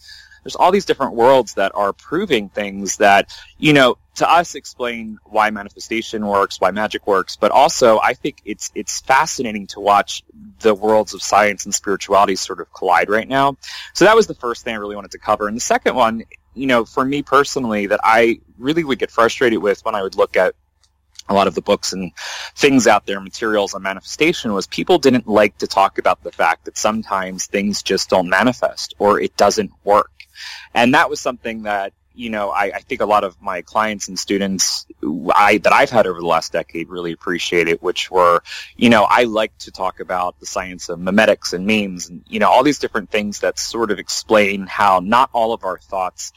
there's 0.46 0.54
all 0.54 0.70
these 0.70 0.85
different 0.85 1.14
worlds 1.14 1.54
that 1.54 1.73
are 1.75 1.92
proving 1.92 2.49
things 2.50 2.99
that, 2.99 3.37
you 3.58 3.73
know, 3.73 3.99
to 4.16 4.30
us 4.30 4.54
explain 4.54 5.18
why 5.25 5.50
manifestation 5.50 6.26
works, 6.26 6.61
why 6.61 6.70
magic 6.70 7.06
works, 7.06 7.37
but 7.37 7.50
also 7.50 8.00
I 8.00 8.14
think 8.14 8.40
it's 8.44 8.70
it's 8.75 9.00
fascinating 9.00 9.66
to 9.68 9.80
watch 9.80 10.23
the 10.61 10.75
worlds 10.75 11.14
of 11.14 11.23
science 11.23 11.64
and 11.64 11.75
spirituality 11.75 12.37
sort 12.37 12.61
of 12.61 12.73
collide 12.73 13.08
right 13.08 13.28
now. 13.28 13.56
So 13.92 14.04
that 14.04 14.16
was 14.16 14.26
the 14.26 14.35
first 14.35 14.64
thing 14.64 14.75
I 14.75 14.78
really 14.78 14.96
wanted 14.96 15.12
to 15.12 15.18
cover. 15.18 15.49
And 15.49 15.56
the 15.56 15.61
second 15.61 15.94
one, 15.94 16.25
you 16.54 16.66
know, 16.66 16.85
for 16.85 17.04
me 17.04 17.23
personally, 17.23 17.87
that 17.87 18.00
I 18.02 18.40
really 18.58 18.85
would 18.85 18.99
get 18.99 19.11
frustrated 19.11 19.61
with 19.61 19.85
when 19.85 19.94
I 19.94 20.02
would 20.02 20.16
look 20.16 20.37
at 20.37 20.54
a 21.28 21.35
lot 21.35 21.46
of 21.46 21.54
the 21.54 21.62
books 21.62 21.92
and 21.92 22.12
things 22.54 22.87
out 22.87 23.04
there, 23.06 23.20
materials 23.20 23.75
on 23.75 23.82
manifestation, 23.82 24.52
was 24.52 24.66
people 24.66 24.99
didn't 24.99 25.26
like 25.26 25.58
to 25.58 25.66
talk 25.66 25.99
about 25.99 26.23
the 26.23 26.32
fact 26.32 26.64
that 26.64 26.78
sometimes 26.78 27.46
things 27.46 27.82
just 27.82 28.08
don't 28.08 28.28
manifest 28.28 28.94
or 28.99 29.20
it 29.20 29.37
doesn't 29.37 29.73
work. 29.85 30.12
And 30.73 30.94
that 30.94 31.11
was 31.11 31.20
something 31.20 31.64
that, 31.64 31.92
you 32.16 32.30
know, 32.30 32.50
I, 32.50 32.73
I, 32.75 32.80
think 32.80 33.00
a 33.00 33.06
lot 33.06 33.25
of 33.25 33.40
my 33.40 33.62
clients 33.62 34.08
and 34.08 34.18
students 34.18 34.87
I, 35.35 35.58
that 35.58 35.73
I've 35.73 35.90
had 35.90 36.06
over 36.06 36.18
the 36.18 36.26
last 36.26 36.52
decade 36.52 36.88
really 36.88 37.12
appreciate 37.12 37.68
it, 37.68 37.82
which 37.82 38.11
were, 38.11 38.42
you 38.76 38.88
know, 38.88 39.04
I 39.04 39.25
like 39.25 39.56
to 39.58 39.70
talk 39.70 40.00
about 40.00 40.40
the 40.40 40.46
science 40.46 40.88
of 40.88 40.99
memetics 40.99 41.52
and 41.52 41.66
memes 41.66 42.08
and, 42.08 42.25
you 42.26 42.40
know, 42.40 42.49
all 42.49 42.62
these 42.62 42.78
different 42.78 43.11
things 43.11 43.40
that 43.40 43.58
sort 43.58 43.90
of 43.90 43.99
explain 43.99 44.66
how 44.66 45.00
not 45.00 45.28
all 45.32 45.52
of 45.52 45.64
our 45.64 45.78
thoughts 45.78 46.32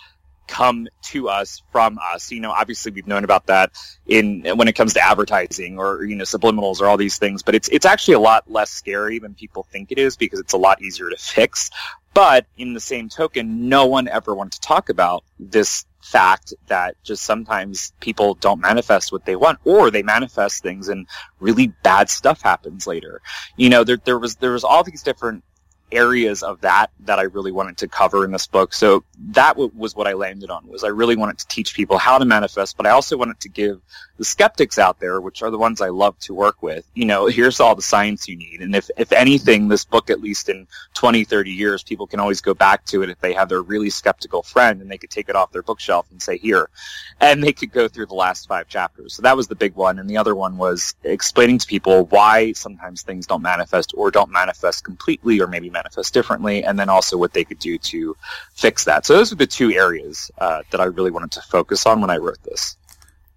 come 0.50 0.88
to 1.03 1.29
us 1.29 1.62
from 1.71 2.00
us. 2.13 2.31
You 2.31 2.41
know, 2.41 2.51
obviously 2.51 2.91
we've 2.91 3.07
known 3.07 3.24
about 3.24 3.45
that 3.48 3.71
in 4.05 4.43
when 4.57 4.67
it 4.67 4.74
comes 4.74 4.93
to 4.95 5.01
advertising 5.01 5.77
or 5.77 6.03
you 6.03 6.15
know 6.15 6.25
subliminals 6.25 6.81
or 6.81 6.88
all 6.88 6.98
these 6.98 7.17
things, 7.17 7.43
but 7.43 7.55
it's 7.55 7.69
it's 7.69 7.86
actually 7.86 8.15
a 8.15 8.19
lot 8.19 8.50
less 8.51 8.71
scary 8.71 9.19
than 9.19 9.36
people 9.36 9.63
think 9.71 9.91
it 9.91 10.00
is 10.00 10.17
because 10.17 10.39
it's 10.39 10.53
a 10.53 10.57
lot 10.57 10.81
easier 10.81 11.09
to 11.09 11.17
fix. 11.17 11.69
But 12.13 12.47
in 12.57 12.73
the 12.73 12.79
same 12.79 13.09
token, 13.09 13.69
no 13.69 13.85
one 13.85 14.07
ever 14.07 14.33
wanted 14.33 14.53
to 14.53 14.61
talk 14.61 14.89
about 14.89 15.23
this 15.39 15.85
fact 16.01 16.53
that 16.67 16.95
just 17.03 17.23
sometimes 17.23 17.93
people 17.99 18.35
don't 18.35 18.61
manifest 18.61 19.11
what 19.11 19.25
they 19.25 19.35
want 19.35 19.59
or 19.63 19.91
they 19.91 20.01
manifest 20.01 20.63
things 20.63 20.89
and 20.89 21.07
really 21.39 21.67
bad 21.83 22.09
stuff 22.09 22.41
happens 22.41 22.87
later. 22.87 23.21
You 23.57 23.69
know, 23.69 23.83
there, 23.83 23.97
there 23.97 24.17
was, 24.17 24.35
there 24.37 24.51
was 24.51 24.63
all 24.63 24.83
these 24.83 25.03
different 25.03 25.43
areas 25.91 26.43
of 26.43 26.61
that 26.61 26.91
that 26.99 27.19
I 27.19 27.23
really 27.23 27.51
wanted 27.51 27.77
to 27.77 27.87
cover 27.87 28.23
in 28.23 28.31
this 28.31 28.47
book. 28.47 28.73
So 28.73 29.03
that 29.31 29.49
w- 29.49 29.71
was 29.75 29.95
what 29.95 30.07
I 30.07 30.13
landed 30.13 30.49
on 30.49 30.67
was 30.67 30.83
I 30.83 30.89
really 30.89 31.15
wanted 31.15 31.39
to 31.39 31.47
teach 31.47 31.73
people 31.73 31.97
how 31.97 32.17
to 32.17 32.25
manifest, 32.25 32.77
but 32.77 32.85
I 32.85 32.91
also 32.91 33.17
wanted 33.17 33.39
to 33.41 33.49
give 33.49 33.81
the 34.19 34.25
skeptics 34.25 34.77
out 34.77 34.99
there, 34.99 35.21
which 35.21 35.41
are 35.41 35.49
the 35.49 35.57
ones 35.57 35.79
I 35.79 35.88
love 35.88 36.19
to 36.19 36.33
work 36.33 36.61
with, 36.61 36.85
you 36.93 37.05
know, 37.05 37.27
here's 37.27 37.61
all 37.61 37.73
the 37.73 37.81
science 37.81 38.27
you 38.27 38.35
need. 38.35 38.59
And 38.59 38.75
if, 38.75 38.89
if 38.97 39.13
anything, 39.13 39.69
this 39.69 39.85
book, 39.85 40.09
at 40.09 40.19
least 40.19 40.49
in 40.49 40.67
20, 40.93 41.23
30 41.23 41.49
years, 41.49 41.83
people 41.83 42.05
can 42.05 42.19
always 42.19 42.41
go 42.41 42.53
back 42.53 42.83
to 42.88 43.01
it 43.01 43.09
if 43.09 43.17
they 43.21 43.31
have 43.31 43.47
their 43.47 43.61
really 43.61 43.89
skeptical 43.89 44.43
friend 44.43 44.81
and 44.81 44.91
they 44.91 44.97
could 44.97 45.09
take 45.09 45.29
it 45.29 45.38
off 45.38 45.53
their 45.53 45.63
bookshelf 45.63 46.05
and 46.11 46.21
say, 46.21 46.38
here, 46.38 46.69
and 47.21 47.41
they 47.41 47.53
could 47.53 47.71
go 47.71 47.88
through 47.88 48.07
the 48.07 48.13
last 48.13 48.49
five 48.49 48.67
chapters. 48.67 49.13
So 49.13 49.21
that 49.21 49.38
was 49.38 49.47
the 49.47 49.55
big 49.55 49.73
one. 49.75 49.99
And 49.99 50.09
the 50.09 50.17
other 50.17 50.35
one 50.35 50.57
was 50.57 50.95
explaining 51.05 51.57
to 51.59 51.65
people 51.65 52.05
why 52.07 52.51
sometimes 52.51 53.03
things 53.03 53.25
don't 53.25 53.41
manifest 53.41 53.93
or 53.95 54.11
don't 54.11 54.31
manifest 54.31 54.83
completely 54.83 55.39
or 55.39 55.47
maybe 55.47 55.69
manifest 55.69 56.13
differently, 56.13 56.61
and 56.65 56.77
then 56.77 56.89
also 56.89 57.15
what 57.15 57.31
they 57.31 57.45
could 57.45 57.59
do 57.59 57.77
to 57.77 58.17
fix 58.53 58.83
that. 58.83 59.05
So 59.05 59.15
those 59.15 59.31
are 59.31 59.38
the 59.38 59.47
two 59.47 59.71
areas 59.71 60.29
uh, 60.39 60.63
that 60.71 60.81
I 60.81 60.85
really 60.85 61.11
wanted 61.11 61.31
to 61.31 61.41
focus 61.43 61.85
on 61.85 62.01
when 62.01 62.09
I 62.09 62.17
wrote 62.17 62.43
this. 62.43 62.75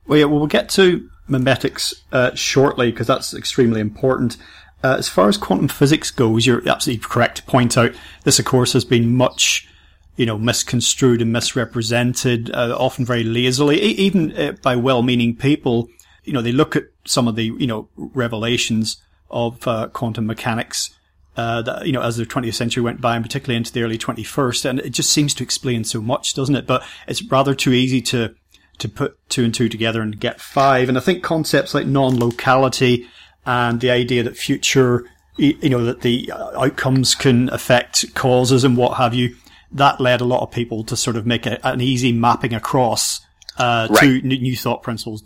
Well, 0.06 0.18
yeah, 0.18 0.24
well, 0.24 0.38
we'll 0.38 0.48
get 0.48 0.68
to 0.70 1.08
memetics 1.28 1.94
uh, 2.12 2.34
shortly 2.34 2.90
because 2.90 3.06
that's 3.06 3.34
extremely 3.34 3.80
important. 3.80 4.36
Uh, 4.84 4.96
as 4.98 5.08
far 5.08 5.28
as 5.28 5.36
quantum 5.36 5.68
physics 5.68 6.10
goes, 6.10 6.46
you're 6.46 6.68
absolutely 6.68 7.04
correct 7.04 7.36
to 7.36 7.42
point 7.44 7.78
out 7.78 7.92
this, 8.24 8.38
of 8.38 8.44
course, 8.44 8.72
has 8.72 8.84
been 8.84 9.14
much, 9.14 9.68
you 10.16 10.26
know, 10.26 10.36
misconstrued 10.36 11.22
and 11.22 11.32
misrepresented, 11.32 12.50
uh, 12.52 12.76
often 12.76 13.04
very 13.04 13.22
lazily, 13.22 13.80
even 13.80 14.36
uh, 14.36 14.52
by 14.62 14.74
well-meaning 14.74 15.36
people. 15.36 15.88
You 16.24 16.32
know, 16.32 16.42
they 16.42 16.52
look 16.52 16.74
at 16.74 16.84
some 17.04 17.28
of 17.28 17.36
the, 17.36 17.44
you 17.44 17.66
know, 17.66 17.88
revelations 17.96 19.00
of 19.30 19.66
uh, 19.66 19.88
quantum 19.88 20.26
mechanics 20.26 20.90
uh, 21.36 21.62
that, 21.62 21.86
you 21.86 21.92
know, 21.92 22.02
as 22.02 22.16
the 22.16 22.26
20th 22.26 22.54
century 22.54 22.82
went 22.82 23.00
by 23.00 23.16
and 23.16 23.24
particularly 23.24 23.56
into 23.56 23.72
the 23.72 23.82
early 23.82 23.98
21st. 23.98 24.64
And 24.64 24.78
it 24.80 24.90
just 24.90 25.10
seems 25.10 25.32
to 25.34 25.44
explain 25.44 25.84
so 25.84 26.00
much, 26.00 26.34
doesn't 26.34 26.56
it? 26.56 26.66
But 26.66 26.82
it's 27.06 27.22
rather 27.22 27.54
too 27.54 27.72
easy 27.72 28.02
to, 28.02 28.34
to 28.78 28.88
put 28.88 29.16
two 29.28 29.44
and 29.44 29.54
two 29.54 29.68
together 29.68 30.02
and 30.02 30.18
get 30.18 30.40
five. 30.40 30.88
And 30.88 30.98
I 30.98 31.00
think 31.00 31.22
concepts 31.22 31.74
like 31.74 31.86
non-locality 31.86 33.06
and 33.46 33.80
the 33.80 33.90
idea 33.90 34.22
that 34.22 34.36
future, 34.36 35.08
you 35.36 35.68
know, 35.68 35.84
that 35.84 36.00
the 36.00 36.32
outcomes 36.32 37.14
can 37.14 37.48
affect 37.50 38.14
causes 38.14 38.64
and 38.64 38.76
what 38.76 38.96
have 38.96 39.14
you, 39.14 39.36
that 39.72 40.00
led 40.00 40.20
a 40.20 40.24
lot 40.24 40.42
of 40.42 40.50
people 40.50 40.84
to 40.84 40.96
sort 40.96 41.16
of 41.16 41.26
make 41.26 41.46
a, 41.46 41.64
an 41.66 41.80
easy 41.80 42.12
mapping 42.12 42.54
across 42.54 43.20
uh, 43.58 43.88
right. 43.90 44.00
to 44.00 44.22
new 44.22 44.56
thought 44.56 44.82
principles. 44.82 45.22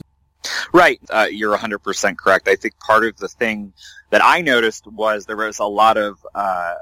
Right. 0.73 1.01
Uh, 1.11 1.29
you're 1.31 1.57
100% 1.57 2.17
correct. 2.17 2.49
I 2.49 2.57
think 2.57 2.79
part 2.79 3.05
of 3.05 3.17
the 3.17 3.29
thing 3.29 3.73
that 4.11 4.25
I 4.25 4.41
noticed 4.41 4.87
was 4.87 5.27
there 5.27 5.37
was 5.37 5.59
a 5.59 5.65
lot 5.65 5.97
of, 5.97 6.19
uh, 6.35 6.75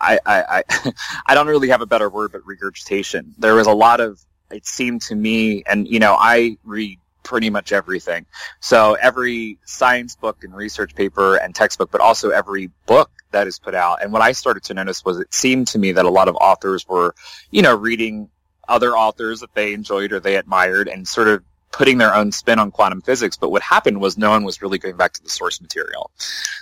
I, 0.00 0.18
I, 0.24 0.42
I, 0.58 0.92
I 1.26 1.34
don't 1.34 1.46
really 1.46 1.68
have 1.68 1.80
a 1.80 1.86
better 1.86 2.08
word, 2.08 2.32
but 2.32 2.46
regurgitation. 2.46 3.34
There 3.38 3.54
was 3.54 3.66
a 3.66 3.72
lot 3.72 4.00
of, 4.00 4.20
it 4.52 4.66
seemed 4.66 5.02
to 5.02 5.14
me, 5.14 5.62
and 5.66 5.88
you 5.88 5.98
know, 5.98 6.16
I 6.18 6.56
read 6.64 6.98
pretty 7.22 7.50
much 7.50 7.72
everything. 7.72 8.26
So 8.60 8.94
every 8.94 9.58
science 9.64 10.16
book 10.16 10.42
and 10.42 10.54
research 10.54 10.94
paper 10.94 11.36
and 11.36 11.54
textbook, 11.54 11.90
but 11.90 12.00
also 12.00 12.30
every 12.30 12.70
book 12.86 13.10
that 13.30 13.46
is 13.46 13.58
put 13.58 13.74
out. 13.74 14.02
And 14.02 14.12
what 14.12 14.22
I 14.22 14.32
started 14.32 14.64
to 14.64 14.74
notice 14.74 15.04
was 15.04 15.18
it 15.18 15.32
seemed 15.32 15.68
to 15.68 15.78
me 15.78 15.92
that 15.92 16.04
a 16.04 16.10
lot 16.10 16.28
of 16.28 16.36
authors 16.36 16.86
were, 16.88 17.14
you 17.50 17.62
know, 17.62 17.74
reading 17.74 18.28
other 18.68 18.96
authors 18.96 19.40
that 19.40 19.54
they 19.54 19.72
enjoyed 19.72 20.12
or 20.12 20.20
they 20.20 20.36
admired 20.36 20.88
and 20.88 21.06
sort 21.06 21.28
of 21.28 21.42
putting 21.72 21.98
their 21.98 22.14
own 22.14 22.30
spin 22.30 22.58
on 22.58 22.70
quantum 22.70 23.00
physics. 23.00 23.36
But 23.36 23.50
what 23.50 23.62
happened 23.62 24.00
was 24.00 24.18
no 24.18 24.30
one 24.30 24.44
was 24.44 24.62
really 24.62 24.78
going 24.78 24.96
back 24.96 25.14
to 25.14 25.22
the 25.22 25.30
source 25.30 25.60
material. 25.60 26.10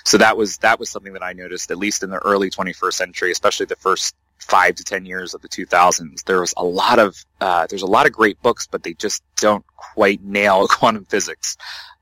So 0.04 0.18
that 0.18 0.36
was 0.36 0.58
that 0.58 0.78
was 0.78 0.88
something 0.88 1.12
that 1.14 1.22
I 1.22 1.32
noticed, 1.32 1.70
at 1.70 1.78
least 1.78 2.02
in 2.02 2.10
the 2.10 2.18
early 2.18 2.50
21st 2.50 2.94
century, 2.94 3.32
especially 3.32 3.66
the 3.66 3.76
first 3.76 4.14
five 4.40 4.74
to 4.76 4.84
ten 4.84 5.04
years 5.04 5.34
of 5.34 5.42
the 5.42 5.48
2000s. 5.48 6.24
There 6.24 6.40
was 6.40 6.54
a 6.56 6.64
lot 6.64 6.98
of 6.98 7.16
uh, 7.40 7.66
there's 7.68 7.82
a 7.82 7.86
lot 7.86 8.06
of 8.06 8.12
great 8.12 8.40
books, 8.42 8.66
but 8.70 8.82
they 8.82 8.94
just 8.94 9.22
don't 9.36 9.64
quite 9.76 10.22
nail 10.22 10.66
quantum 10.68 11.04
physics 11.04 11.56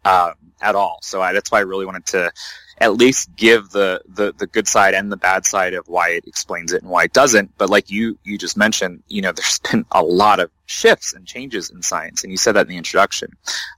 um, 0.05 0.35
at 0.61 0.75
all. 0.75 0.99
So 1.03 1.21
I, 1.21 1.33
that's 1.33 1.51
why 1.51 1.59
I 1.59 1.63
really 1.63 1.87
wanted 1.87 2.07
to 2.07 2.33
at 2.81 2.95
least 2.95 3.35
give 3.35 3.71
the, 3.71 4.01
the, 4.07 4.33
the 4.39 4.47
good 4.47 4.69
side 4.69 4.95
and 4.95 5.11
the 5.11 5.17
bad 5.17 5.45
side 5.45 5.75
of 5.75 5.89
why 5.89 6.11
it 6.11 6.25
explains 6.27 6.73
it 6.73 6.83
and 6.83 6.91
why 6.91 7.05
it 7.05 7.13
doesn't. 7.13 7.57
But 7.59 7.71
like 7.71 7.91
you, 7.91 8.19
you 8.23 8.39
just 8.39 8.57
mentioned, 8.57 9.03
you 9.09 9.21
know, 9.21 9.33
there's 9.37 9.59
been 9.59 9.85
a 9.91 10.03
lot 10.03 10.41
of 10.41 10.51
shifts 10.67 11.13
and 11.13 11.27
changes 11.27 11.71
in 11.71 11.83
science. 11.83 12.23
And 12.23 12.31
you 12.31 12.37
said 12.37 12.53
that 12.53 12.63
in 12.63 12.69
the 12.69 12.77
introduction, 12.77 13.33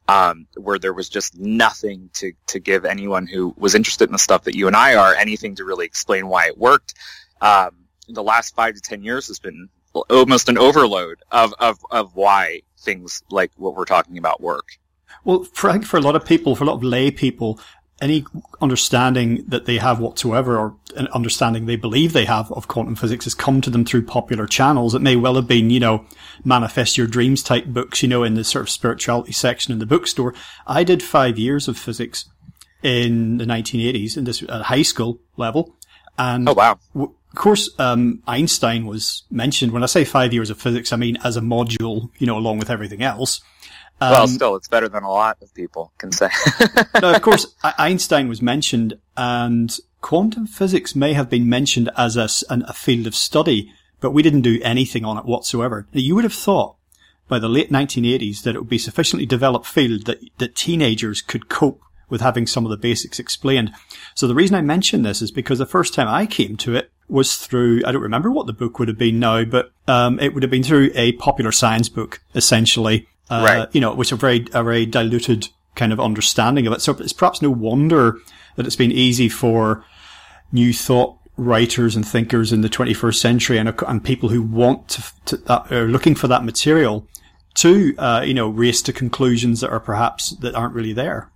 um, 0.08 0.46
where 0.56 0.78
there 0.78 0.92
was 0.92 1.08
just 1.08 1.38
nothing 1.38 2.10
to, 2.14 2.32
to 2.48 2.60
give 2.60 2.84
anyone 2.84 3.26
who 3.26 3.54
was 3.56 3.74
interested 3.74 4.08
in 4.08 4.12
the 4.12 4.18
stuff 4.18 4.44
that 4.44 4.54
you 4.54 4.66
and 4.66 4.76
I 4.76 4.94
are 4.94 5.14
anything 5.14 5.54
to 5.56 5.64
really 5.64 5.86
explain 5.86 6.28
why 6.28 6.46
it 6.46 6.58
worked. 6.58 6.94
Um, 7.40 7.70
the 8.14 8.22
last 8.22 8.54
five 8.54 8.74
to 8.74 8.80
ten 8.80 9.02
years 9.02 9.28
has 9.28 9.38
been 9.38 9.68
almost 9.92 10.48
an 10.48 10.58
overload 10.58 11.18
of, 11.30 11.52
of, 11.58 11.78
of 11.90 12.14
why 12.14 12.62
things 12.78 13.22
like 13.30 13.50
what 13.56 13.74
we're 13.74 13.84
talking 13.84 14.18
about 14.18 14.40
work. 14.40 14.78
Well, 15.24 15.44
for, 15.44 15.80
for 15.82 15.96
a 15.96 16.00
lot 16.00 16.16
of 16.16 16.24
people, 16.24 16.54
for 16.54 16.64
a 16.64 16.66
lot 16.66 16.74
of 16.74 16.84
lay 16.84 17.10
people, 17.10 17.60
any 18.00 18.24
understanding 18.62 19.44
that 19.48 19.66
they 19.66 19.76
have 19.76 20.00
whatsoever 20.00 20.58
or 20.58 20.76
an 20.96 21.06
understanding 21.08 21.66
they 21.66 21.76
believe 21.76 22.12
they 22.12 22.24
have 22.24 22.50
of 22.52 22.66
quantum 22.66 22.94
physics 22.94 23.24
has 23.24 23.34
come 23.34 23.60
to 23.60 23.68
them 23.68 23.84
through 23.84 24.06
popular 24.06 24.46
channels. 24.46 24.94
It 24.94 25.02
may 25.02 25.16
well 25.16 25.34
have 25.34 25.46
been, 25.46 25.70
you 25.70 25.80
know, 25.80 26.06
manifest 26.44 26.96
your 26.96 27.06
dreams 27.06 27.42
type 27.42 27.66
books, 27.66 28.02
you 28.02 28.08
know, 28.08 28.22
in 28.22 28.34
the 28.34 28.44
sort 28.44 28.62
of 28.62 28.70
spirituality 28.70 29.32
section 29.32 29.72
in 29.72 29.80
the 29.80 29.86
bookstore. 29.86 30.34
I 30.66 30.82
did 30.82 31.02
five 31.02 31.38
years 31.38 31.68
of 31.68 31.76
physics 31.76 32.24
in 32.82 33.36
the 33.36 33.44
1980s 33.44 34.16
in 34.16 34.24
this 34.24 34.42
at 34.42 34.62
high 34.62 34.82
school 34.82 35.20
level. 35.36 35.76
And 36.16 36.48
oh, 36.48 36.54
wow. 36.54 36.78
W- 36.94 37.14
of 37.32 37.36
course, 37.36 37.70
um, 37.78 38.22
Einstein 38.26 38.86
was 38.86 39.22
mentioned. 39.30 39.72
When 39.72 39.82
I 39.82 39.86
say 39.86 40.04
five 40.04 40.32
years 40.32 40.50
of 40.50 40.60
physics, 40.60 40.92
I 40.92 40.96
mean 40.96 41.16
as 41.22 41.36
a 41.36 41.40
module, 41.40 42.10
you 42.18 42.26
know, 42.26 42.36
along 42.36 42.58
with 42.58 42.70
everything 42.70 43.02
else. 43.02 43.40
Um, 44.00 44.12
well, 44.12 44.28
still, 44.28 44.56
it's 44.56 44.68
better 44.68 44.88
than 44.88 45.02
a 45.02 45.10
lot 45.10 45.38
of 45.42 45.54
people 45.54 45.92
can 45.98 46.10
say. 46.10 46.30
no, 47.00 47.12
of 47.14 47.22
course, 47.22 47.46
Einstein 47.78 48.28
was 48.28 48.40
mentioned, 48.40 48.98
and 49.16 49.76
quantum 50.00 50.46
physics 50.46 50.96
may 50.96 51.12
have 51.12 51.28
been 51.30 51.48
mentioned 51.48 51.90
as 51.96 52.16
a, 52.16 52.28
a 52.50 52.72
field 52.72 53.06
of 53.06 53.14
study, 53.14 53.72
but 54.00 54.12
we 54.12 54.22
didn't 54.22 54.40
do 54.40 54.58
anything 54.62 55.04
on 55.04 55.18
it 55.18 55.26
whatsoever. 55.26 55.86
Now, 55.92 56.00
you 56.00 56.14
would 56.14 56.24
have 56.24 56.32
thought 56.32 56.76
by 57.28 57.38
the 57.38 57.48
late 57.48 57.70
1980s 57.70 58.42
that 58.42 58.56
it 58.56 58.58
would 58.58 58.68
be 58.68 58.78
sufficiently 58.78 59.26
developed 59.26 59.66
field 59.66 60.06
that, 60.06 60.18
that 60.38 60.56
teenagers 60.56 61.20
could 61.20 61.48
cope 61.48 61.80
with 62.08 62.22
having 62.22 62.46
some 62.46 62.64
of 62.64 62.70
the 62.70 62.76
basics 62.76 63.20
explained. 63.20 63.72
So 64.14 64.26
the 64.26 64.34
reason 64.34 64.56
I 64.56 64.62
mention 64.62 65.02
this 65.02 65.22
is 65.22 65.30
because 65.30 65.58
the 65.58 65.66
first 65.66 65.94
time 65.94 66.08
I 66.08 66.26
came 66.26 66.56
to 66.56 66.74
it 66.74 66.90
was 67.10 67.36
through, 67.36 67.82
I 67.84 67.92
don't 67.92 68.02
remember 68.02 68.30
what 68.30 68.46
the 68.46 68.52
book 68.52 68.78
would 68.78 68.88
have 68.88 68.98
been 68.98 69.18
now, 69.18 69.44
but 69.44 69.72
um, 69.88 70.18
it 70.20 70.34
would 70.34 70.42
have 70.42 70.50
been 70.50 70.62
through 70.62 70.90
a 70.94 71.12
popular 71.12 71.52
science 71.52 71.88
book, 71.88 72.22
essentially, 72.34 73.08
uh, 73.28 73.44
right. 73.46 73.68
you 73.72 73.80
know, 73.80 73.94
which 73.94 74.12
a 74.12 74.16
very, 74.16 74.46
a 74.52 74.62
very 74.62 74.86
diluted 74.86 75.48
kind 75.74 75.92
of 75.92 76.00
understanding 76.00 76.66
of 76.66 76.72
it. 76.72 76.80
So 76.80 76.92
it's 76.92 77.12
perhaps 77.12 77.42
no 77.42 77.50
wonder 77.50 78.18
that 78.56 78.66
it's 78.66 78.76
been 78.76 78.92
easy 78.92 79.28
for 79.28 79.84
new 80.52 80.72
thought 80.72 81.16
writers 81.36 81.96
and 81.96 82.06
thinkers 82.06 82.52
in 82.52 82.60
the 82.60 82.68
21st 82.68 83.14
century 83.14 83.58
and, 83.58 83.72
and 83.86 84.04
people 84.04 84.28
who 84.28 84.42
want 84.42 84.88
to, 84.88 85.02
to 85.24 85.36
that, 85.38 85.72
are 85.72 85.88
looking 85.88 86.14
for 86.14 86.28
that 86.28 86.44
material 86.44 87.06
to, 87.54 87.94
uh, 87.98 88.22
you 88.24 88.34
know, 88.34 88.48
race 88.48 88.82
to 88.82 88.92
conclusions 88.92 89.60
that 89.60 89.70
are 89.70 89.80
perhaps, 89.80 90.30
that 90.36 90.54
aren't 90.54 90.74
really 90.74 90.92
there. 90.92 91.30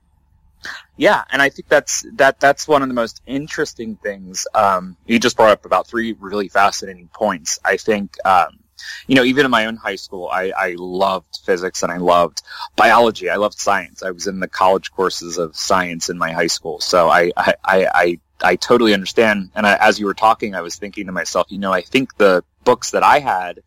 Yeah, 0.97 1.25
and 1.31 1.43
I 1.43 1.49
think 1.49 1.69
that's 1.69 2.05
that 2.15 2.41
that's 2.41 2.69
one 2.69 2.83
of 2.83 2.89
the 2.89 2.95
most 2.95 3.23
interesting 3.27 3.97
things. 3.97 4.47
Um, 4.55 4.97
you 5.07 5.19
just 5.19 5.37
brought 5.37 5.51
up 5.51 5.65
about 5.65 5.87
three 5.87 6.15
really 6.19 6.49
fascinating 6.49 7.09
points. 7.13 7.59
I 7.65 7.77
think 7.77 8.17
um, 8.25 8.59
you 9.07 9.15
know, 9.15 9.25
even 9.25 9.45
in 9.45 9.51
my 9.51 9.67
own 9.67 9.77
high 9.77 9.97
school, 9.97 10.29
I, 10.29 10.53
I 10.57 10.75
loved 10.77 11.41
physics 11.45 11.83
and 11.83 11.93
I 11.93 11.99
loved 11.99 12.43
biology. 12.77 13.31
I 13.31 13.37
loved 13.37 13.59
science. 13.59 14.03
I 14.03 14.11
was 14.11 14.27
in 14.27 14.41
the 14.41 14.49
college 14.49 14.93
courses 14.93 15.39
of 15.39 15.57
science 15.57 16.09
in 16.09 16.19
my 16.19 16.33
high 16.33 16.49
school. 16.49 16.81
So 16.81 17.09
I, 17.09 17.33
I, 17.37 17.55
I, 17.65 18.21
I 18.43 18.57
totally 18.57 18.95
understand. 18.95 19.51
And 19.55 19.67
I, 19.67 19.77
as 19.77 19.99
you 19.99 20.07
were 20.07 20.15
talking, 20.15 20.55
I 20.55 20.63
was 20.63 20.77
thinking 20.77 21.07
to 21.07 21.13
myself, 21.13 21.47
you 21.51 21.59
know, 21.59 21.73
I 21.73 21.83
think 21.83 22.17
the 22.17 22.45
books 22.65 22.91
that 22.93 23.03
I 23.03 23.21
had 23.21 23.61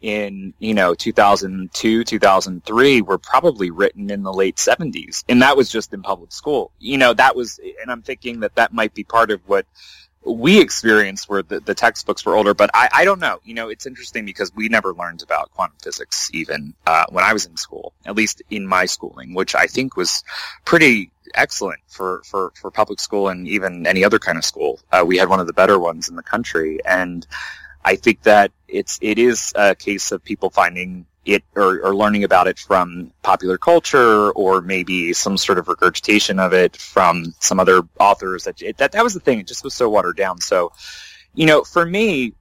in 0.00 0.54
you 0.58 0.74
know 0.74 0.94
2002 0.94 2.04
2003 2.04 3.02
were 3.02 3.18
probably 3.18 3.70
written 3.70 4.10
in 4.10 4.22
the 4.22 4.32
late 4.32 4.56
70s 4.56 5.24
and 5.28 5.42
that 5.42 5.56
was 5.56 5.68
just 5.68 5.92
in 5.92 6.02
public 6.02 6.32
school. 6.32 6.70
You 6.78 6.98
know 6.98 7.14
that 7.14 7.34
was 7.34 7.58
and 7.80 7.90
i'm 7.90 8.02
thinking 8.02 8.40
that 8.40 8.54
that 8.56 8.72
might 8.72 8.94
be 8.94 9.04
part 9.04 9.30
of 9.30 9.40
what 9.46 9.66
we 10.24 10.60
experienced 10.60 11.28
where 11.28 11.42
the, 11.42 11.60
the 11.60 11.74
textbooks 11.74 12.24
were 12.24 12.36
older 12.36 12.54
but 12.54 12.70
I, 12.74 12.88
I 12.92 13.04
don't 13.04 13.20
know. 13.20 13.40
You 13.44 13.54
know 13.54 13.68
it's 13.68 13.86
interesting 13.86 14.24
because 14.24 14.54
we 14.54 14.68
never 14.68 14.92
learned 14.94 15.22
about 15.22 15.50
quantum 15.52 15.76
physics 15.82 16.30
even 16.32 16.74
uh, 16.86 17.04
when 17.10 17.24
i 17.24 17.32
was 17.32 17.46
in 17.46 17.56
school 17.56 17.92
at 18.06 18.14
least 18.14 18.42
in 18.50 18.66
my 18.66 18.86
schooling 18.86 19.34
which 19.34 19.54
i 19.54 19.66
think 19.66 19.96
was 19.96 20.22
pretty 20.64 21.10
excellent 21.34 21.80
for, 21.88 22.22
for, 22.24 22.52
for 22.60 22.70
public 22.70 23.00
school 23.00 23.28
and 23.28 23.46
even 23.48 23.86
any 23.86 24.04
other 24.04 24.18
kind 24.18 24.38
of 24.38 24.44
school. 24.44 24.80
Uh, 24.92 25.04
we 25.06 25.16
had 25.16 25.28
one 25.28 25.40
of 25.40 25.46
the 25.46 25.52
better 25.52 25.78
ones 25.78 26.08
in 26.08 26.16
the 26.16 26.22
country 26.22 26.78
and 26.84 27.26
I 27.88 27.96
think 27.96 28.24
that 28.24 28.52
it's 28.68 28.98
it 29.00 29.18
is 29.18 29.54
a 29.56 29.74
case 29.74 30.12
of 30.12 30.22
people 30.22 30.50
finding 30.50 31.06
it 31.24 31.42
or, 31.56 31.80
or, 31.80 31.94
learning 31.94 32.22
about 32.22 32.46
it 32.46 32.58
from 32.58 33.12
popular 33.22 33.56
culture 33.56 34.30
or 34.32 34.60
maybe 34.60 35.14
some 35.14 35.38
sort 35.38 35.58
of 35.58 35.68
regurgitation 35.68 36.38
of 36.38 36.52
it 36.52 36.76
from 36.76 37.34
some 37.40 37.58
other 37.58 37.80
authors 37.98 38.44
that 38.44 38.60
it, 38.60 38.76
that 38.76 38.92
that 38.92 39.02
was 39.02 39.14
the 39.14 39.20
thing 39.20 39.40
it 39.40 39.46
just 39.46 39.64
was 39.64 39.74
so 39.74 39.88
watered 39.88 40.18
down 40.18 40.38
so 40.38 40.70
you 41.34 41.46
know 41.46 41.64
for 41.64 41.84
me 41.84 42.34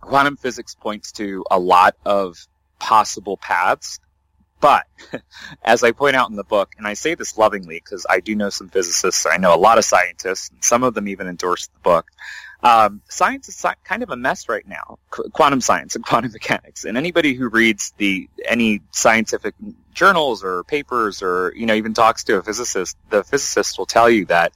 quantum 0.00 0.36
physics 0.36 0.74
points 0.74 1.12
to 1.12 1.44
a 1.52 1.58
lot 1.58 1.94
of 2.04 2.36
possible 2.80 3.36
paths 3.36 4.00
but 4.64 4.86
as 5.62 5.84
I 5.84 5.92
point 5.92 6.16
out 6.16 6.30
in 6.30 6.36
the 6.36 6.42
book, 6.42 6.72
and 6.78 6.86
I 6.86 6.94
say 6.94 7.14
this 7.14 7.36
lovingly 7.36 7.82
because 7.84 8.06
I 8.08 8.20
do 8.20 8.34
know 8.34 8.48
some 8.48 8.70
physicists, 8.70 9.26
I 9.30 9.36
know 9.36 9.54
a 9.54 9.60
lot 9.60 9.76
of 9.76 9.84
scientists, 9.84 10.48
and 10.48 10.64
some 10.64 10.82
of 10.82 10.94
them 10.94 11.06
even 11.06 11.28
endorse 11.28 11.66
the 11.66 11.80
book. 11.80 12.06
Um, 12.64 13.02
science 13.10 13.48
is 13.48 13.64
kind 13.84 14.02
of 14.02 14.08
a 14.08 14.16
mess 14.16 14.48
right 14.48 14.66
now, 14.66 14.98
qu- 15.10 15.28
quantum 15.30 15.60
science 15.60 15.96
and 15.96 16.04
quantum 16.06 16.32
mechanics. 16.32 16.84
And 16.84 16.96
anybody 16.96 17.34
who 17.34 17.48
reads 17.48 17.92
the 17.98 18.28
any 18.46 18.80
scientific 18.90 19.54
journals 19.92 20.42
or 20.42 20.64
papers 20.64 21.22
or 21.22 21.52
you 21.54 21.66
know 21.66 21.74
even 21.74 21.92
talks 21.92 22.24
to 22.24 22.38
a 22.38 22.42
physicist, 22.42 22.96
the 23.10 23.22
physicist 23.22 23.78
will 23.78 23.86
tell 23.86 24.08
you 24.08 24.24
that 24.26 24.52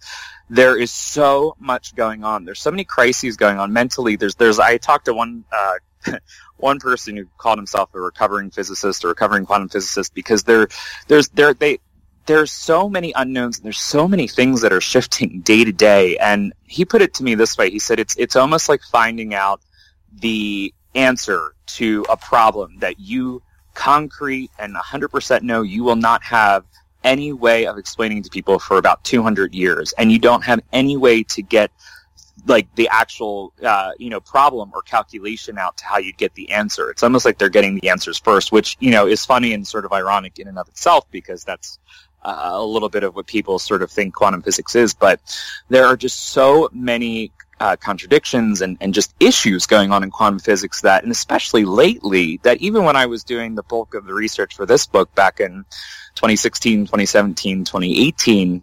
there 0.49 0.79
is 0.79 0.91
so 0.91 1.55
much 1.61 1.95
going 1.95 2.25
on. 2.25 2.47
There's 2.47 2.63
so 2.63 2.71
many 2.71 2.85
crises 2.85 3.37
going 3.37 3.59
on 3.59 3.75
mentally. 3.75 4.17
There's 4.17 4.37
there's 4.37 4.59
I 4.59 4.79
talked 4.79 5.05
to 5.05 5.15
one 5.15 5.45
uh, 5.53 5.75
one 6.57 6.79
person 6.81 7.17
who 7.17 7.27
called 7.37 7.59
himself 7.59 7.91
a 7.95 8.01
recovering 8.01 8.51
physicist 8.51 9.05
or 9.05 9.09
recovering 9.09 9.45
quantum 9.45 9.69
physicist 9.69 10.15
because 10.15 10.45
there 10.45 10.69
there's 11.09 11.29
there 11.29 11.53
they 11.53 11.79
there's 12.29 12.53
so 12.53 12.91
many 12.91 13.13
unknowns 13.17 13.57
and 13.57 13.65
there's 13.65 13.81
so 13.81 14.07
many 14.07 14.29
things 14.29 14.61
that 14.61 14.71
are 14.71 14.83
shifting 14.83 15.41
day 15.41 15.65
to 15.65 15.73
day. 15.73 16.17
And 16.19 16.53
he 16.67 16.85
put 16.85 17.01
it 17.01 17.15
to 17.15 17.25
me 17.25 17.35
this 17.35 17.57
way. 17.57 17.71
He 17.71 17.79
said 17.79 17.99
it's 17.99 18.15
it's 18.17 18.37
almost 18.37 18.69
like 18.69 18.83
finding 18.83 19.35
out 19.35 19.63
the 20.13 20.73
answer 20.95 21.55
to 21.67 22.05
a 22.11 22.17
problem 22.17 22.79
that 22.81 23.01
you 23.01 23.43
concrete 23.75 24.51
and 24.59 24.75
100% 24.75 25.43
know 25.43 25.63
you 25.63 25.85
will 25.85 25.97
not 25.97 26.23
have 26.23 26.65
any 27.03 27.33
way 27.33 27.67
of 27.67 27.79
explaining 27.79 28.23
to 28.23 28.31
people 28.31 28.59
for 28.59 28.77
about 28.77 29.03
200 29.05 29.55
years 29.55 29.95
and 29.97 30.11
you 30.11 30.19
don't 30.19 30.43
have 30.43 30.61
any 30.73 30.97
way 30.97 31.23
to 31.23 31.43
get 31.43 31.71
like 32.47 32.73
the 32.75 32.89
actual 32.91 33.53
uh, 33.63 33.93
you 33.99 34.11
know 34.11 34.21
problem 34.21 34.71
or 34.75 34.83
calculation 34.83 35.59
out 35.59 35.77
to 35.77 35.85
how 35.85 35.99
you'd 35.99 36.17
get 36.17 36.35
the 36.35 36.51
answer. 36.51 36.91
It's 36.91 37.03
almost 37.03 37.25
like 37.25 37.39
they're 37.39 37.49
getting 37.49 37.77
the 37.77 37.89
answers 37.89 38.19
first, 38.19 38.53
which 38.53 38.77
you 38.81 38.91
know 38.91 39.07
is 39.07 39.25
funny 39.25 39.53
and 39.53 39.67
sort 39.67 39.85
of 39.85 39.93
ironic 39.93 40.39
in 40.39 40.49
and 40.49 40.59
of 40.59 40.69
itself 40.69 41.11
because 41.11 41.45
that's 41.45 41.79
a 42.23 42.63
little 42.63 42.89
bit 42.89 43.05
of 43.05 43.15
what 43.15 43.27
people 43.27 43.59
sort 43.59 43.83
of 43.83 43.91
think 43.91 44.15
quantum 44.15 44.43
physics 44.43 44.75
is. 44.75 44.95
But 44.95 45.21
there 45.69 45.87
are 45.87 45.97
just 45.97 46.29
so 46.31 46.69
many 46.73 47.33
uh, 47.61 47.77
contradictions 47.77 48.61
and, 48.61 48.77
and 48.81 48.95
just 48.95 49.15
issues 49.21 49.67
going 49.67 49.91
on 49.91 50.03
in 50.03 50.11
quantum 50.11 50.39
physics 50.39 50.83
that, 50.83 51.03
and 51.03 51.13
especially 51.13 51.65
lately, 51.65 52.39
that 52.43 52.59
even 52.59 52.85
when 52.85 52.97
I 52.97 53.07
was 53.07 53.25
doing 53.25 53.55
the 53.55 53.63
bulk 53.63 53.95
of 53.95 54.05
the 54.05 54.15
research 54.15 54.55
for 54.55 54.67
this 54.67 54.87
book 54.87 55.15
back 55.15 55.41
in 55.41 55.65
2016, 56.15 56.87
2017, 56.87 57.65
2018, 57.65 58.63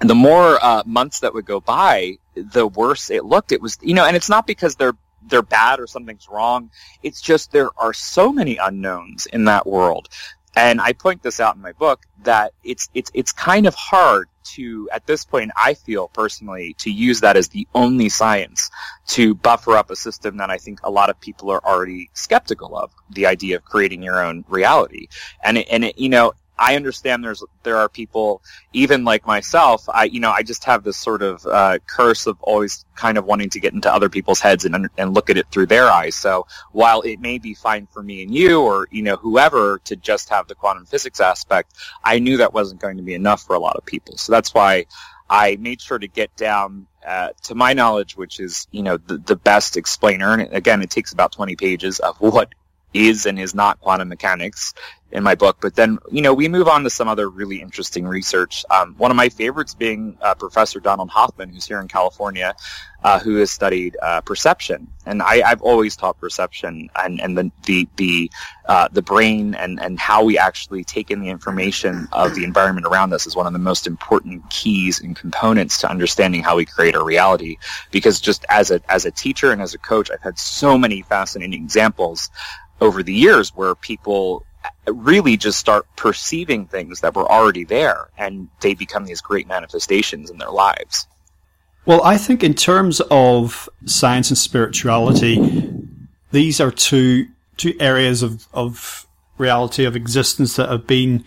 the 0.00 0.14
more 0.14 0.58
uh, 0.64 0.82
months 0.84 1.20
that 1.20 1.34
would 1.34 1.46
go 1.46 1.60
by, 1.60 2.18
the 2.34 2.66
worse 2.66 3.10
it 3.10 3.24
looked. 3.24 3.52
It 3.52 3.60
was, 3.60 3.78
you 3.82 3.94
know, 3.94 4.04
and 4.04 4.16
it's 4.16 4.28
not 4.28 4.46
because 4.46 4.76
they're 4.76 4.96
they're 5.28 5.42
bad 5.42 5.78
or 5.78 5.86
something's 5.86 6.28
wrong. 6.28 6.70
It's 7.04 7.20
just 7.20 7.52
there 7.52 7.70
are 7.76 7.92
so 7.92 8.32
many 8.32 8.56
unknowns 8.56 9.26
in 9.26 9.44
that 9.44 9.66
world. 9.66 10.08
And 10.54 10.80
I 10.80 10.92
point 10.92 11.22
this 11.22 11.40
out 11.40 11.56
in 11.56 11.62
my 11.62 11.72
book 11.72 12.04
that 12.24 12.52
it's 12.62 12.88
it's 12.94 13.10
it's 13.14 13.32
kind 13.32 13.66
of 13.66 13.74
hard 13.74 14.28
to 14.44 14.88
at 14.92 15.06
this 15.06 15.24
point 15.24 15.50
I 15.56 15.74
feel 15.74 16.08
personally 16.08 16.74
to 16.78 16.90
use 16.90 17.20
that 17.20 17.36
as 17.36 17.48
the 17.48 17.66
only 17.74 18.08
science 18.08 18.70
to 19.08 19.34
buffer 19.34 19.76
up 19.76 19.90
a 19.90 19.96
system 19.96 20.36
that 20.38 20.50
I 20.50 20.58
think 20.58 20.80
a 20.82 20.90
lot 20.90 21.10
of 21.10 21.20
people 21.20 21.50
are 21.50 21.64
already 21.64 22.10
skeptical 22.12 22.76
of 22.76 22.90
the 23.10 23.26
idea 23.26 23.56
of 23.56 23.64
creating 23.64 24.02
your 24.02 24.22
own 24.22 24.44
reality. 24.48 25.08
And 25.42 25.58
it, 25.58 25.68
and 25.70 25.84
it, 25.84 25.98
you 25.98 26.08
know 26.08 26.34
I 26.58 26.76
understand 26.76 27.24
there's 27.24 27.42
there 27.62 27.76
are 27.76 27.88
people 27.88 28.42
even 28.72 29.04
like 29.04 29.26
myself. 29.26 29.88
I 29.88 30.04
you 30.04 30.20
know 30.20 30.30
I 30.30 30.42
just 30.42 30.64
have 30.64 30.84
this 30.84 30.96
sort 30.96 31.22
of 31.22 31.44
uh, 31.46 31.78
curse 31.86 32.26
of 32.26 32.40
always 32.42 32.84
kind 32.94 33.18
of 33.18 33.24
wanting 33.24 33.50
to 33.50 33.60
get 33.60 33.72
into 33.72 33.92
other 33.92 34.08
people's 34.08 34.40
heads 34.40 34.64
and 34.64 34.88
and 34.96 35.14
look 35.14 35.30
at 35.30 35.36
it 35.36 35.46
through 35.50 35.66
their 35.66 35.90
eyes. 35.90 36.14
So 36.14 36.46
while 36.72 37.00
it 37.02 37.20
may 37.20 37.38
be 37.38 37.54
fine 37.54 37.86
for 37.86 38.02
me 38.02 38.22
and 38.22 38.34
you 38.34 38.60
or 38.60 38.88
you 38.90 39.02
know 39.02 39.16
whoever 39.16 39.80
to 39.84 39.96
just 39.96 40.28
have 40.28 40.48
the 40.48 40.54
quantum 40.54 40.86
physics 40.86 41.20
aspect, 41.20 41.74
I 42.04 42.18
knew 42.18 42.36
that 42.38 42.52
wasn't 42.52 42.80
going 42.80 42.98
to 42.98 43.02
be 43.02 43.14
enough 43.14 43.42
for 43.42 43.56
a 43.56 43.58
lot 43.58 43.76
of 43.76 43.84
people. 43.84 44.16
So 44.16 44.32
that's 44.32 44.54
why 44.54 44.86
I 45.28 45.56
made 45.56 45.80
sure 45.80 45.98
to 45.98 46.08
get 46.08 46.36
down 46.36 46.86
uh, 47.06 47.30
to 47.44 47.54
my 47.54 47.72
knowledge, 47.72 48.16
which 48.16 48.38
is 48.38 48.66
you 48.70 48.82
know 48.82 48.98
the, 48.98 49.18
the 49.18 49.36
best 49.36 49.76
explainer. 49.76 50.34
And 50.34 50.52
again, 50.52 50.82
it 50.82 50.90
takes 50.90 51.12
about 51.12 51.32
20 51.32 51.56
pages 51.56 51.98
of 52.00 52.16
what 52.20 52.54
is 52.94 53.26
and 53.26 53.38
is 53.38 53.54
not 53.54 53.80
quantum 53.80 54.08
mechanics 54.08 54.74
in 55.12 55.22
my 55.22 55.34
book. 55.34 55.58
But 55.60 55.74
then, 55.74 55.98
you 56.10 56.22
know, 56.22 56.34
we 56.34 56.48
move 56.48 56.68
on 56.68 56.82
to 56.84 56.90
some 56.90 57.06
other 57.06 57.28
really 57.28 57.60
interesting 57.60 58.06
research. 58.06 58.64
Um, 58.70 58.94
one 58.96 59.10
of 59.10 59.16
my 59.16 59.28
favorites 59.28 59.74
being 59.74 60.16
uh, 60.22 60.34
Professor 60.34 60.80
Donald 60.80 61.10
Hoffman, 61.10 61.50
who's 61.50 61.66
here 61.66 61.80
in 61.80 61.88
California, 61.88 62.54
uh, 63.04 63.18
who 63.18 63.36
has 63.36 63.50
studied 63.50 63.96
uh, 64.00 64.20
perception. 64.22 64.88
And 65.04 65.22
I, 65.22 65.46
have 65.46 65.60
always 65.60 65.96
taught 65.96 66.18
perception 66.18 66.88
and, 66.96 67.20
and 67.20 67.36
the 67.36 67.50
the 67.64 67.88
the, 67.96 68.30
uh, 68.66 68.88
the 68.92 69.02
brain 69.02 69.54
and, 69.54 69.80
and 69.80 69.98
how 69.98 70.24
we 70.24 70.38
actually 70.38 70.84
take 70.84 71.10
in 71.10 71.20
the 71.20 71.28
information 71.28 72.08
of 72.12 72.36
the 72.36 72.44
environment 72.44 72.86
around 72.86 73.12
us 73.12 73.26
is 73.26 73.34
one 73.34 73.46
of 73.46 73.52
the 73.52 73.58
most 73.58 73.88
important 73.88 74.48
keys 74.50 75.00
and 75.00 75.16
components 75.16 75.78
to 75.78 75.90
understanding 75.90 76.42
how 76.42 76.56
we 76.56 76.64
create 76.64 76.94
our 76.94 77.04
reality. 77.04 77.56
Because 77.90 78.20
just 78.20 78.46
as 78.48 78.70
a 78.70 78.80
as 78.88 79.04
a 79.04 79.10
teacher 79.10 79.50
and 79.50 79.60
as 79.60 79.74
a 79.74 79.78
coach, 79.78 80.10
I've 80.10 80.22
had 80.22 80.38
so 80.38 80.78
many 80.78 81.02
fascinating 81.02 81.60
examples 81.62 82.30
over 82.82 83.02
the 83.02 83.14
years 83.14 83.54
where 83.54 83.74
people 83.74 84.44
really 84.86 85.36
just 85.36 85.58
start 85.58 85.86
perceiving 85.96 86.66
things 86.66 87.00
that 87.00 87.14
were 87.14 87.30
already 87.30 87.64
there 87.64 88.08
and 88.18 88.48
they 88.60 88.74
become 88.74 89.04
these 89.04 89.20
great 89.20 89.46
manifestations 89.46 90.30
in 90.30 90.38
their 90.38 90.50
lives. 90.50 91.06
Well, 91.86 92.02
I 92.04 92.16
think 92.16 92.44
in 92.44 92.54
terms 92.54 93.00
of 93.10 93.68
science 93.86 94.30
and 94.30 94.38
spirituality, 94.38 95.72
these 96.30 96.60
are 96.60 96.70
two 96.70 97.28
two 97.56 97.74
areas 97.78 98.22
of, 98.22 98.46
of 98.52 99.06
reality 99.38 99.84
of 99.84 99.94
existence 99.94 100.56
that 100.56 100.68
have 100.68 100.86
been 100.86 101.24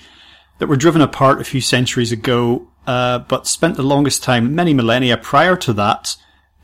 that 0.60 0.68
were 0.68 0.76
driven 0.76 1.02
apart 1.02 1.39
a 1.39 1.44
few 1.44 1.62
centuries 1.62 2.12
ago, 2.12 2.68
uh, 2.88 3.20
but 3.20 3.48
spent 3.48 3.76
the 3.76 3.84
longest 3.84 4.24
time, 4.24 4.56
many 4.56 4.74
millennia 4.74 5.18
prior 5.18 5.56
to 5.58 5.74
that, 5.74 6.15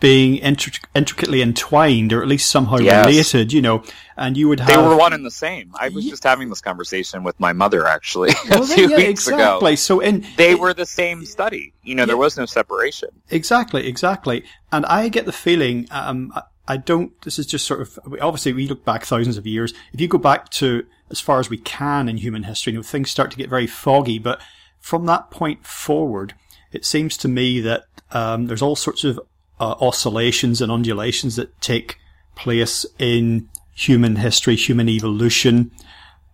being 0.02 0.42
intric- 0.42 0.84
intricately 0.96 1.42
entwined 1.42 2.12
or 2.12 2.22
at 2.22 2.28
least 2.28 2.52
somehow 2.52 2.78
yes. 2.78 3.06
related, 3.06 3.54
you 3.54 3.62
know, 3.62 3.84
and 4.18 4.36
you 4.36 4.50
would 4.50 4.60
have. 4.60 4.68
They 4.68 4.76
were 4.76 4.98
one 4.98 5.14
and 5.14 5.24
the 5.24 5.32
same. 5.32 5.72
I 5.80 5.90
was 5.90 6.04
yeah. 6.04 6.10
just 6.10 6.24
having 6.24 6.50
this 6.50 6.60
conversation 6.60 7.24
with 7.24 7.40
my 7.40 7.54
mother 7.54 7.88
actually 7.88 8.32
well, 8.50 8.64
a 8.64 8.68
few 8.68 8.90
yeah, 8.90 8.98
weeks 8.98 9.28
exactly. 9.28 9.72
ago. 9.72 9.76
So 9.76 10.00
in 10.02 10.26
they 10.36 10.56
were 10.56 10.74
the 10.74 10.88
same 10.88 11.24
study. 11.24 11.74
You 11.84 11.96
know, 11.96 12.02
yeah. 12.02 12.08
there 12.08 12.18
was 12.18 12.36
no 12.36 12.46
separation. 12.46 13.10
Exactly, 13.30 13.88
exactly. 13.88 14.44
And 14.72 14.86
I 14.88 15.08
get 15.08 15.26
the 15.26 15.32
feeling, 15.32 15.88
um, 15.92 16.34
I 16.68 16.78
don't, 16.78 17.20
this 17.22 17.38
is 17.38 17.46
just 17.46 17.68
sort 17.68 17.82
of, 17.82 18.00
obviously 18.20 18.54
we 18.54 18.68
look 18.68 18.84
back 18.84 19.06
thousands 19.06 19.38
of 19.38 19.46
years. 19.46 19.72
If 19.94 20.02
you 20.02 20.08
go 20.08 20.18
back 20.18 20.50
to 20.52 20.84
as 21.12 21.20
far 21.20 21.40
as 21.40 21.50
we 21.50 21.58
can 21.58 22.10
in 22.10 22.18
human 22.18 22.44
history, 22.44 22.74
you 22.74 22.80
know, 22.80 22.84
things 22.84 23.12
start 23.12 23.30
to 23.32 23.38
get 23.38 23.50
very 23.50 23.68
foggy, 23.68 24.18
but 24.18 24.42
from 24.80 25.06
that 25.06 25.30
point 25.30 25.64
forward, 25.64 26.34
it 26.72 26.86
seems 26.86 27.18
to 27.18 27.28
me 27.28 27.60
that 27.62 27.84
um, 28.12 28.48
there's 28.48 28.64
all 28.64 28.76
sorts 28.76 29.04
of 29.04 29.20
uh, 29.62 29.76
oscillations 29.80 30.60
and 30.60 30.72
undulations 30.72 31.36
that 31.36 31.62
take 31.62 32.00
place 32.36 32.84
in 32.98 33.48
human 33.74 34.16
history, 34.16 34.56
human 34.56 34.90
evolution, 34.90 35.72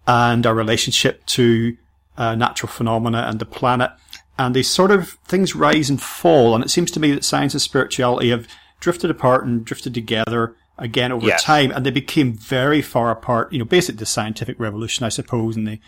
and 0.07 0.45
our 0.45 0.55
relationship 0.55 1.25
to 1.25 1.75
uh, 2.17 2.35
natural 2.35 2.69
phenomena 2.69 3.25
and 3.27 3.39
the 3.39 3.45
planet. 3.45 3.91
And 4.39 4.55
these 4.55 4.69
sort 4.69 4.91
of 4.91 5.09
things 5.25 5.55
rise 5.55 5.89
and 5.89 6.01
fall. 6.01 6.55
And 6.55 6.63
it 6.63 6.69
seems 6.69 6.89
to 6.91 7.01
me 7.01 7.11
that 7.11 7.25
science 7.25 7.53
and 7.53 7.61
spirituality 7.61 8.29
have 8.29 8.47
drifted 8.79 9.11
apart 9.11 9.45
and 9.45 9.65
drifted 9.65 9.93
together 9.93 10.55
again 10.77 11.11
over 11.11 11.27
yes. 11.27 11.43
time. 11.43 11.71
And 11.71 11.85
they 11.85 11.91
became 11.91 12.31
very 12.31 12.81
far 12.81 13.11
apart, 13.11 13.51
you 13.51 13.59
know, 13.59 13.65
basically 13.65 13.99
the 13.99 14.05
scientific 14.05 14.57
revolution, 14.57 15.05
I 15.05 15.09
suppose, 15.09 15.57
and 15.57 15.67
the, 15.67 15.79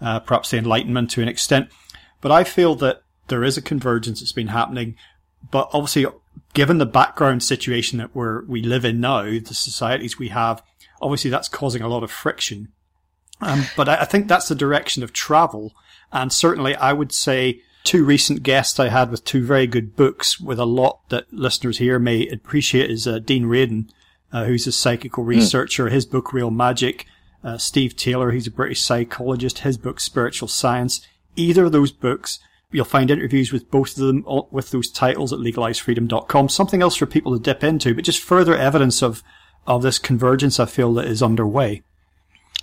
uh, 0.00 0.18
perhaps 0.20 0.50
the 0.50 0.58
enlightenment 0.58 1.10
to 1.12 1.22
an 1.22 1.28
extent. 1.28 1.68
But 2.20 2.32
I 2.32 2.42
feel 2.42 2.74
that 2.76 3.02
there 3.28 3.44
is 3.44 3.56
a 3.56 3.62
convergence 3.62 4.18
that's 4.18 4.32
been 4.32 4.48
happening. 4.48 4.96
But 5.52 5.70
obviously 5.72 6.06
given 6.58 6.78
the 6.78 6.86
background 6.86 7.40
situation 7.40 7.98
that 7.98 8.16
we're, 8.16 8.44
we 8.46 8.60
live 8.60 8.84
in 8.84 8.98
now, 8.98 9.22
the 9.22 9.54
societies 9.54 10.18
we 10.18 10.30
have 10.30 10.60
obviously 11.00 11.30
that's 11.30 11.48
causing 11.48 11.82
a 11.82 11.86
lot 11.86 12.02
of 12.02 12.10
friction. 12.10 12.72
Um, 13.40 13.66
but 13.76 13.88
I, 13.88 14.00
I 14.00 14.04
think 14.04 14.26
that's 14.26 14.48
the 14.48 14.56
direction 14.56 15.04
of 15.04 15.12
travel. 15.12 15.72
And 16.12 16.32
certainly 16.32 16.74
I 16.74 16.92
would 16.92 17.12
say 17.12 17.60
two 17.84 18.04
recent 18.04 18.42
guests 18.42 18.80
I 18.80 18.88
had 18.88 19.08
with 19.08 19.24
two 19.24 19.46
very 19.46 19.68
good 19.68 19.94
books 19.94 20.40
with 20.40 20.58
a 20.58 20.64
lot 20.64 21.08
that 21.10 21.32
listeners 21.32 21.78
here 21.78 22.00
may 22.00 22.26
appreciate 22.26 22.90
is 22.90 23.06
uh, 23.06 23.20
Dean 23.20 23.44
Radin, 23.44 23.88
uh, 24.32 24.46
who's 24.46 24.66
a 24.66 24.72
psychical 24.72 25.22
hmm. 25.22 25.30
researcher. 25.30 25.86
Mm. 25.86 25.92
His 25.92 26.06
book, 26.06 26.32
Real 26.32 26.50
Magic. 26.50 27.06
Uh, 27.44 27.56
Steve 27.56 27.94
Taylor, 27.94 28.32
he's 28.32 28.48
a 28.48 28.50
British 28.50 28.82
psychologist. 28.82 29.60
His 29.60 29.78
book, 29.78 30.00
Spiritual 30.00 30.48
Science. 30.48 31.06
Either 31.36 31.66
of 31.66 31.72
those 31.72 31.92
books, 31.92 32.40
you'll 32.70 32.84
find 32.84 33.10
interviews 33.10 33.52
with 33.52 33.70
both 33.70 33.96
of 33.98 34.06
them 34.06 34.24
with 34.50 34.70
those 34.70 34.90
titles 34.90 35.32
at 35.32 35.38
legalizefreedom.com. 35.38 36.48
Something 36.48 36.82
else 36.82 36.96
for 36.96 37.06
people 37.06 37.32
to 37.32 37.42
dip 37.42 37.64
into, 37.64 37.94
but 37.94 38.04
just 38.04 38.22
further 38.22 38.56
evidence 38.56 39.02
of, 39.02 39.22
of 39.66 39.82
this 39.82 39.98
convergence 39.98 40.60
I 40.60 40.66
feel 40.66 40.92
that 40.94 41.06
is 41.06 41.22
underway. 41.22 41.82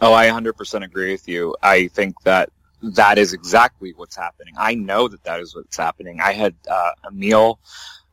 Oh, 0.01 0.13
I 0.13 0.27
100% 0.27 0.83
agree 0.83 1.11
with 1.11 1.27
you. 1.27 1.55
I 1.63 1.87
think 1.87 2.21
that 2.23 2.49
that 2.81 3.17
is 3.17 3.33
exactly 3.33 3.93
what's 3.95 4.15
happening. 4.15 4.53
I 4.57 4.75
know 4.75 5.07
that 5.07 5.23
that 5.23 5.39
is 5.39 5.55
what's 5.55 5.77
happening. 5.77 6.19
I 6.21 6.33
had 6.33 6.53
uh, 6.69 6.91
a 7.05 7.11
meal. 7.11 7.59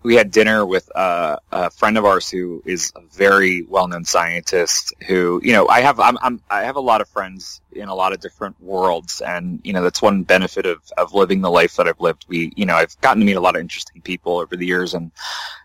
We 0.02 0.16
had 0.16 0.30
dinner 0.30 0.66
with 0.66 0.90
uh, 0.96 1.36
a 1.50 1.70
friend 1.70 1.96
of 1.96 2.04
ours 2.04 2.28
who 2.28 2.62
is 2.66 2.92
a 2.96 3.00
very 3.12 3.62
well-known 3.62 4.04
scientist. 4.04 4.94
Who, 5.06 5.40
you 5.42 5.52
know, 5.52 5.68
I 5.68 5.80
have 5.80 6.00
I'm, 6.00 6.18
I'm, 6.22 6.40
i 6.50 6.64
have 6.64 6.76
a 6.76 6.80
lot 6.80 7.00
of 7.00 7.08
friends 7.08 7.60
in 7.72 7.88
a 7.88 7.94
lot 7.94 8.12
of 8.12 8.20
different 8.20 8.60
worlds, 8.60 9.20
and 9.20 9.60
you 9.64 9.72
know 9.72 9.82
that's 9.82 10.02
one 10.02 10.22
benefit 10.22 10.66
of 10.66 10.80
of 10.96 11.14
living 11.14 11.40
the 11.40 11.50
life 11.50 11.76
that 11.76 11.88
I've 11.88 12.00
lived. 12.00 12.26
We, 12.28 12.52
you 12.56 12.66
know, 12.66 12.74
I've 12.74 13.00
gotten 13.00 13.20
to 13.20 13.26
meet 13.26 13.36
a 13.36 13.40
lot 13.40 13.56
of 13.56 13.60
interesting 13.60 14.02
people 14.02 14.38
over 14.38 14.56
the 14.56 14.66
years. 14.66 14.94
And 14.94 15.12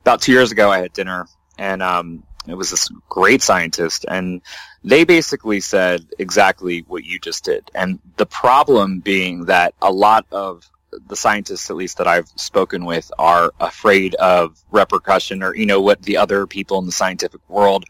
about 0.02 0.21
two 0.21 0.32
years 0.32 0.52
ago, 0.52 0.69
I 0.69 0.80
had 0.80 0.93
dinner, 0.93 1.28
and 1.58 1.82
um, 1.82 2.23
it 2.47 2.56
was 2.56 2.71
this 2.71 2.89
great 3.10 3.41
scientist, 3.41 4.06
and 4.08 4.41
they 4.84 5.04
basically 5.04 5.60
said 5.60 6.06
exactly 6.17 6.86
what 6.88 7.04
you 7.04 7.19
just 7.19 7.43
did. 7.43 7.69
And 7.76 8.00
the 8.15 8.26
problem 8.26 9.00
being 9.00 9.45
that 9.45 9.73
a 9.82 9.91
lot 9.91 10.26
of 10.32 10.69
the 11.08 11.15
scientists, 11.15 11.69
at 11.69 11.76
least 11.76 11.97
that 11.97 12.08
I've 12.08 12.30
spoken 12.36 12.86
with, 12.86 13.12
are 13.19 13.52
afraid 13.60 14.15
of 14.15 14.58
repercussion 14.71 15.43
or, 15.43 15.56
you 15.56 15.65
know, 15.65 15.82
what 15.82 16.02
the 16.02 16.17
other 16.17 16.47
people 16.47 16.80
in 16.80 16.86
the 16.86 16.91
scientific 16.91 17.41
world 17.50 17.86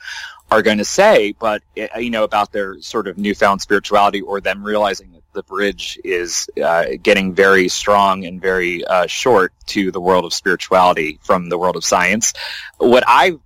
are 0.49 0.61
going 0.61 0.77
to 0.77 0.85
say, 0.85 1.33
but, 1.33 1.61
eh, 1.75 1.87
you 1.99 2.09
know, 2.09 2.23
about 2.23 2.51
their 2.51 2.79
sort 2.81 3.07
of 3.07 3.17
newfound 3.17 3.61
spirituality 3.61 4.21
or 4.21 4.39
them 4.39 4.63
realizing 4.63 5.11
that 5.11 5.23
the 5.33 5.43
bridge 5.43 5.99
is 6.03 6.49
uh, 6.63 6.85
getting 7.03 7.33
very 7.33 7.67
strong 7.67 8.25
and 8.25 8.41
very 8.41 8.83
uh, 8.85 9.05
short 9.07 9.53
to 9.67 9.91
the 9.91 10.01
world 10.01 10.25
of 10.25 10.33
spirituality 10.33 11.19
from 11.21 11.49
the 11.49 11.57
world 11.57 11.75
of 11.75 11.83
science. 11.83 12.33
What 12.77 13.03
I've 13.07 13.39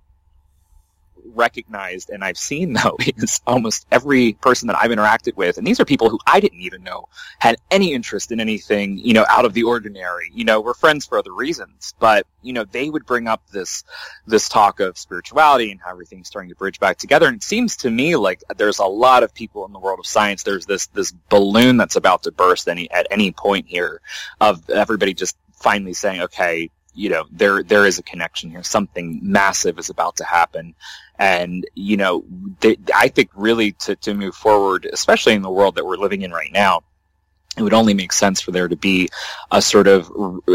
recognized 1.34 2.10
and 2.10 2.24
I've 2.24 2.38
seen 2.38 2.72
though 2.82 2.96
is 3.16 3.40
almost 3.46 3.86
every 3.90 4.34
person 4.34 4.66
that 4.68 4.76
I've 4.76 4.90
interacted 4.90 5.36
with, 5.36 5.58
and 5.58 5.66
these 5.66 5.80
are 5.80 5.84
people 5.84 6.08
who 6.08 6.18
I 6.26 6.40
didn't 6.40 6.60
even 6.60 6.82
know 6.82 7.08
had 7.38 7.56
any 7.70 7.92
interest 7.92 8.32
in 8.32 8.40
anything, 8.40 8.98
you 8.98 9.14
know, 9.14 9.24
out 9.28 9.44
of 9.44 9.52
the 9.52 9.64
ordinary. 9.64 10.30
You 10.34 10.44
know, 10.44 10.60
we're 10.60 10.74
friends 10.74 11.06
for 11.06 11.18
other 11.18 11.32
reasons, 11.32 11.94
but 11.98 12.26
you 12.42 12.52
know, 12.52 12.64
they 12.64 12.90
would 12.90 13.06
bring 13.06 13.28
up 13.28 13.42
this 13.50 13.84
this 14.26 14.48
talk 14.48 14.80
of 14.80 14.98
spirituality 14.98 15.70
and 15.70 15.80
how 15.80 15.90
everything's 15.90 16.28
starting 16.28 16.50
to 16.50 16.56
bridge 16.56 16.80
back 16.80 16.98
together. 16.98 17.26
And 17.26 17.36
it 17.36 17.42
seems 17.42 17.76
to 17.78 17.90
me 17.90 18.16
like 18.16 18.42
there's 18.56 18.78
a 18.78 18.84
lot 18.84 19.22
of 19.22 19.34
people 19.34 19.66
in 19.66 19.72
the 19.72 19.78
world 19.78 19.98
of 19.98 20.06
science. 20.06 20.42
There's 20.42 20.66
this 20.66 20.86
this 20.88 21.12
balloon 21.28 21.76
that's 21.76 21.96
about 21.96 22.24
to 22.24 22.32
burst 22.32 22.68
any 22.68 22.90
at 22.90 23.06
any 23.10 23.32
point 23.32 23.66
here 23.68 24.00
of 24.40 24.68
everybody 24.70 25.14
just 25.14 25.36
finally 25.62 25.94
saying, 25.94 26.22
okay, 26.22 26.68
you 26.94 27.08
know 27.08 27.24
there 27.30 27.62
there 27.62 27.86
is 27.86 27.98
a 27.98 28.02
connection 28.02 28.50
here. 28.50 28.62
Something 28.62 29.20
massive 29.22 29.78
is 29.78 29.90
about 29.90 30.16
to 30.16 30.24
happen. 30.24 30.74
And 31.18 31.64
you 31.74 31.96
know 31.96 32.24
they, 32.60 32.76
i 32.94 33.06
think 33.06 33.30
really 33.34 33.72
to, 33.72 33.94
to 33.96 34.12
move 34.12 34.34
forward 34.34 34.88
especially 34.92 35.34
in 35.34 35.42
the 35.42 35.50
world 35.50 35.76
that 35.76 35.86
we're 35.86 35.96
living 35.96 36.22
in 36.22 36.32
right 36.32 36.50
now 36.52 36.82
it 37.56 37.62
would 37.62 37.74
only 37.74 37.92
make 37.92 38.12
sense 38.12 38.40
for 38.40 38.50
there 38.50 38.68
to 38.68 38.76
be 38.76 39.10
a 39.50 39.60
sort 39.60 39.86
of 39.86 40.10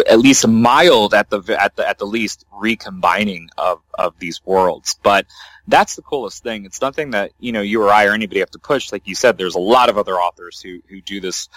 at 0.07 0.19
least 0.19 0.43
a 0.43 0.47
mild 0.47 1.13
at 1.13 1.29
the 1.29 1.39
at 1.59 1.75
the 1.75 1.87
at 1.87 1.99
the 1.99 2.05
least 2.05 2.45
recombining 2.51 3.49
of 3.57 3.81
of 3.93 4.17
these 4.17 4.43
worlds. 4.45 4.95
But 5.03 5.27
that's 5.67 5.95
the 5.95 6.01
coolest 6.01 6.41
thing. 6.41 6.65
It's 6.65 6.81
nothing 6.81 7.11
that 7.11 7.33
you 7.39 7.51
know 7.51 7.61
you 7.61 7.83
or 7.83 7.89
i 7.91 8.05
or 8.05 8.13
anybody 8.13 8.39
have 8.39 8.51
to 8.51 8.59
push. 8.59 8.91
Like 8.91 9.07
you 9.07 9.13
said 9.13 9.37
there's 9.37 9.55
a 9.55 9.59
lot 9.59 9.89
of 9.89 9.97
other 9.99 10.15
authors 10.15 10.59
who 10.59 10.81
who 10.89 11.01
do 11.01 11.19
this 11.21 11.49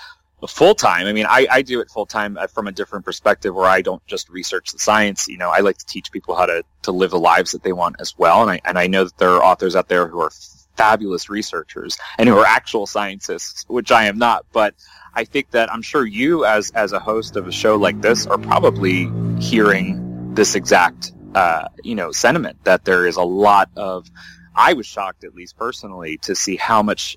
full 0.48 0.74
time. 0.74 1.06
I 1.06 1.12
mean, 1.12 1.26
I, 1.28 1.46
I 1.50 1.62
do 1.62 1.80
it 1.80 1.90
full 1.90 2.06
time 2.06 2.36
uh, 2.36 2.46
from 2.46 2.66
a 2.66 2.72
different 2.72 3.04
perspective 3.04 3.54
where 3.54 3.66
I 3.66 3.82
don't 3.82 4.04
just 4.06 4.28
research 4.28 4.72
the 4.72 4.78
science. 4.78 5.28
You 5.28 5.38
know, 5.38 5.50
I 5.50 5.60
like 5.60 5.78
to 5.78 5.86
teach 5.86 6.10
people 6.10 6.34
how 6.34 6.46
to, 6.46 6.64
to 6.82 6.92
live 6.92 7.10
the 7.10 7.18
lives 7.18 7.52
that 7.52 7.62
they 7.62 7.72
want 7.72 7.96
as 8.00 8.16
well. 8.18 8.42
And 8.42 8.50
I, 8.50 8.60
and 8.64 8.78
I 8.78 8.86
know 8.86 9.04
that 9.04 9.18
there 9.18 9.30
are 9.30 9.42
authors 9.42 9.76
out 9.76 9.88
there 9.88 10.08
who 10.08 10.20
are 10.20 10.30
fabulous 10.76 11.28
researchers 11.28 11.98
and 12.18 12.28
who 12.28 12.38
are 12.38 12.46
actual 12.46 12.86
scientists, 12.86 13.64
which 13.68 13.90
I 13.90 14.04
am 14.04 14.18
not. 14.18 14.46
But 14.52 14.74
I 15.14 15.24
think 15.24 15.50
that 15.50 15.72
I'm 15.72 15.82
sure 15.82 16.06
you 16.06 16.44
as, 16.44 16.70
as 16.70 16.92
a 16.92 16.98
host 16.98 17.36
of 17.36 17.46
a 17.46 17.52
show 17.52 17.76
like 17.76 18.00
this 18.00 18.26
are 18.26 18.38
probably 18.38 19.10
hearing 19.40 20.34
this 20.34 20.54
exact, 20.54 21.12
uh, 21.34 21.68
you 21.82 21.94
know, 21.94 22.12
sentiment 22.12 22.64
that 22.64 22.84
there 22.84 23.06
is 23.06 23.16
a 23.16 23.22
lot 23.22 23.68
of 23.76 24.10
I 24.54 24.72
was 24.72 24.86
shocked, 24.86 25.24
at 25.24 25.34
least 25.34 25.56
personally, 25.56 26.18
to 26.18 26.34
see 26.34 26.56
how 26.56 26.82
much 26.82 27.16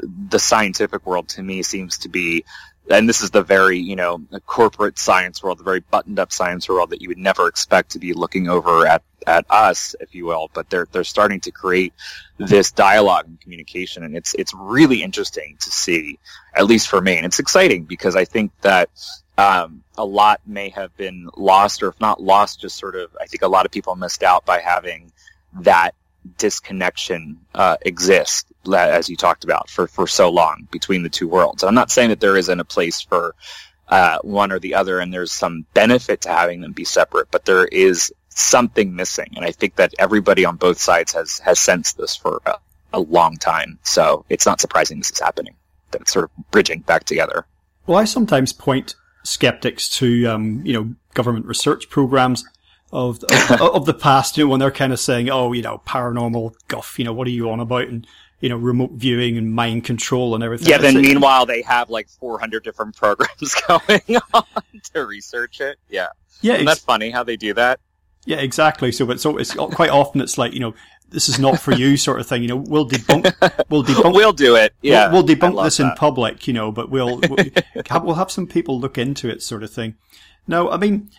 the 0.00 0.38
scientific 0.38 1.06
world 1.06 1.28
to 1.30 1.42
me 1.42 1.62
seems 1.62 1.98
to 1.98 2.08
be, 2.08 2.44
and 2.90 3.08
this 3.08 3.20
is 3.20 3.30
the 3.30 3.42
very, 3.42 3.78
you 3.78 3.96
know, 3.96 4.18
corporate 4.46 4.98
science 4.98 5.42
world, 5.42 5.58
the 5.58 5.64
very 5.64 5.80
buttoned 5.80 6.18
up 6.18 6.32
science 6.32 6.68
world 6.68 6.90
that 6.90 7.02
you 7.02 7.08
would 7.08 7.18
never 7.18 7.46
expect 7.46 7.90
to 7.90 7.98
be 7.98 8.14
looking 8.14 8.48
over 8.48 8.86
at, 8.86 9.02
at 9.26 9.44
us, 9.50 9.94
if 10.00 10.14
you 10.14 10.24
will, 10.24 10.50
but 10.54 10.70
they're, 10.70 10.88
they're 10.90 11.04
starting 11.04 11.40
to 11.40 11.50
create 11.50 11.92
this 12.38 12.72
dialogue 12.72 13.26
and 13.26 13.40
communication. 13.40 14.04
And 14.04 14.16
it's, 14.16 14.34
it's 14.34 14.54
really 14.54 15.02
interesting 15.02 15.56
to 15.60 15.70
see, 15.70 16.18
at 16.54 16.66
least 16.66 16.88
for 16.88 17.00
me. 17.00 17.16
And 17.16 17.26
it's 17.26 17.38
exciting 17.38 17.84
because 17.84 18.16
I 18.16 18.24
think 18.24 18.52
that, 18.62 18.88
um, 19.36 19.84
a 19.96 20.04
lot 20.04 20.40
may 20.46 20.70
have 20.70 20.96
been 20.96 21.28
lost, 21.36 21.82
or 21.82 21.88
if 21.88 22.00
not 22.00 22.22
lost, 22.22 22.60
just 22.60 22.76
sort 22.76 22.96
of, 22.96 23.14
I 23.20 23.26
think 23.26 23.42
a 23.42 23.48
lot 23.48 23.66
of 23.66 23.70
people 23.70 23.94
missed 23.96 24.22
out 24.22 24.46
by 24.46 24.60
having 24.60 25.12
that 25.60 25.94
disconnection 26.36 27.38
uh, 27.54 27.76
exists, 27.82 28.44
as 28.72 29.08
you 29.08 29.16
talked 29.16 29.44
about, 29.44 29.70
for, 29.70 29.86
for 29.86 30.06
so 30.06 30.30
long 30.30 30.68
between 30.70 31.02
the 31.02 31.08
two 31.08 31.28
worlds. 31.28 31.62
I'm 31.62 31.74
not 31.74 31.90
saying 31.90 32.10
that 32.10 32.20
there 32.20 32.36
isn't 32.36 32.60
a 32.60 32.64
place 32.64 33.00
for 33.00 33.34
uh, 33.88 34.18
one 34.22 34.52
or 34.52 34.58
the 34.58 34.74
other, 34.74 35.00
and 35.00 35.12
there's 35.12 35.32
some 35.32 35.64
benefit 35.74 36.20
to 36.22 36.28
having 36.28 36.60
them 36.60 36.72
be 36.72 36.84
separate, 36.84 37.30
but 37.30 37.44
there 37.44 37.66
is 37.66 38.12
something 38.28 38.94
missing, 38.94 39.32
and 39.36 39.44
I 39.44 39.52
think 39.52 39.76
that 39.76 39.94
everybody 39.98 40.44
on 40.44 40.56
both 40.56 40.78
sides 40.78 41.12
has 41.12 41.38
has 41.40 41.58
sensed 41.58 41.96
this 41.96 42.14
for 42.14 42.40
a, 42.46 42.54
a 42.92 43.00
long 43.00 43.36
time. 43.36 43.78
So 43.82 44.24
it's 44.28 44.46
not 44.46 44.60
surprising 44.60 44.98
this 44.98 45.10
is 45.10 45.20
happening. 45.20 45.54
That 45.90 46.02
it's 46.02 46.12
sort 46.12 46.26
of 46.26 46.50
bridging 46.50 46.80
back 46.80 47.04
together. 47.04 47.46
Well, 47.86 47.98
I 47.98 48.04
sometimes 48.04 48.52
point 48.52 48.94
skeptics 49.24 49.88
to 49.98 50.26
um, 50.26 50.62
you 50.64 50.72
know 50.72 50.94
government 51.14 51.46
research 51.46 51.88
programs 51.90 52.44
of 52.92 53.22
of, 53.24 53.60
of 53.60 53.86
the 53.86 53.94
past, 53.94 54.36
you 54.36 54.44
know, 54.44 54.50
when 54.50 54.60
they're 54.60 54.70
kind 54.70 54.92
of 54.92 55.00
saying, 55.00 55.30
"Oh, 55.30 55.52
you 55.52 55.62
know, 55.62 55.82
paranormal 55.86 56.54
guff," 56.68 56.98
you 56.98 57.04
know, 57.04 57.12
what 57.12 57.26
are 57.26 57.30
you 57.30 57.50
on 57.50 57.60
about? 57.60 57.88
And 57.88 58.06
you 58.40 58.48
know, 58.48 58.56
remote 58.56 58.92
viewing 58.92 59.36
and 59.36 59.52
mind 59.52 59.84
control 59.84 60.34
and 60.34 60.44
everything. 60.44 60.68
Yeah. 60.68 60.78
Then 60.78 60.94
like, 60.94 61.02
meanwhile, 61.02 61.44
they 61.44 61.62
have 61.62 61.90
like 61.90 62.08
400 62.08 62.62
different 62.62 62.96
programs 62.96 63.54
going 63.68 64.16
on 64.32 64.44
to 64.94 65.06
research 65.06 65.60
it. 65.60 65.78
Yeah. 65.88 66.08
Yeah. 66.40 66.54
Isn't 66.54 66.66
that 66.66 66.78
funny 66.78 67.10
how 67.10 67.24
they 67.24 67.36
do 67.36 67.54
that? 67.54 67.80
Yeah, 68.24 68.36
exactly. 68.36 68.92
So, 68.92 69.06
but 69.06 69.20
so 69.20 69.38
it's 69.38 69.54
quite 69.54 69.90
often 69.90 70.20
it's 70.20 70.38
like 70.38 70.52
you 70.52 70.60
know, 70.60 70.74
this 71.08 71.28
is 71.28 71.38
not 71.38 71.58
for 71.58 71.72
you 71.72 71.96
sort 71.96 72.20
of 72.20 72.26
thing. 72.26 72.42
You 72.42 72.48
know, 72.48 72.56
we'll 72.56 72.86
debunk, 72.86 73.34
we'll 73.70 73.84
debunk, 73.84 74.14
we'll 74.14 74.32
do 74.32 74.54
it. 74.54 74.74
Yeah, 74.82 75.10
we'll, 75.10 75.24
we'll 75.24 75.36
debunk 75.36 75.64
this 75.64 75.78
that. 75.78 75.84
in 75.84 75.96
public. 75.96 76.46
You 76.46 76.52
know, 76.52 76.70
but 76.70 76.90
we'll 76.90 77.20
we'll 77.20 77.46
have, 77.86 78.04
we'll 78.04 78.16
have 78.16 78.30
some 78.30 78.46
people 78.46 78.78
look 78.78 78.98
into 78.98 79.28
it, 79.30 79.42
sort 79.42 79.62
of 79.62 79.70
thing. 79.70 79.96
No, 80.46 80.70
I 80.70 80.76
mean, 80.76 81.10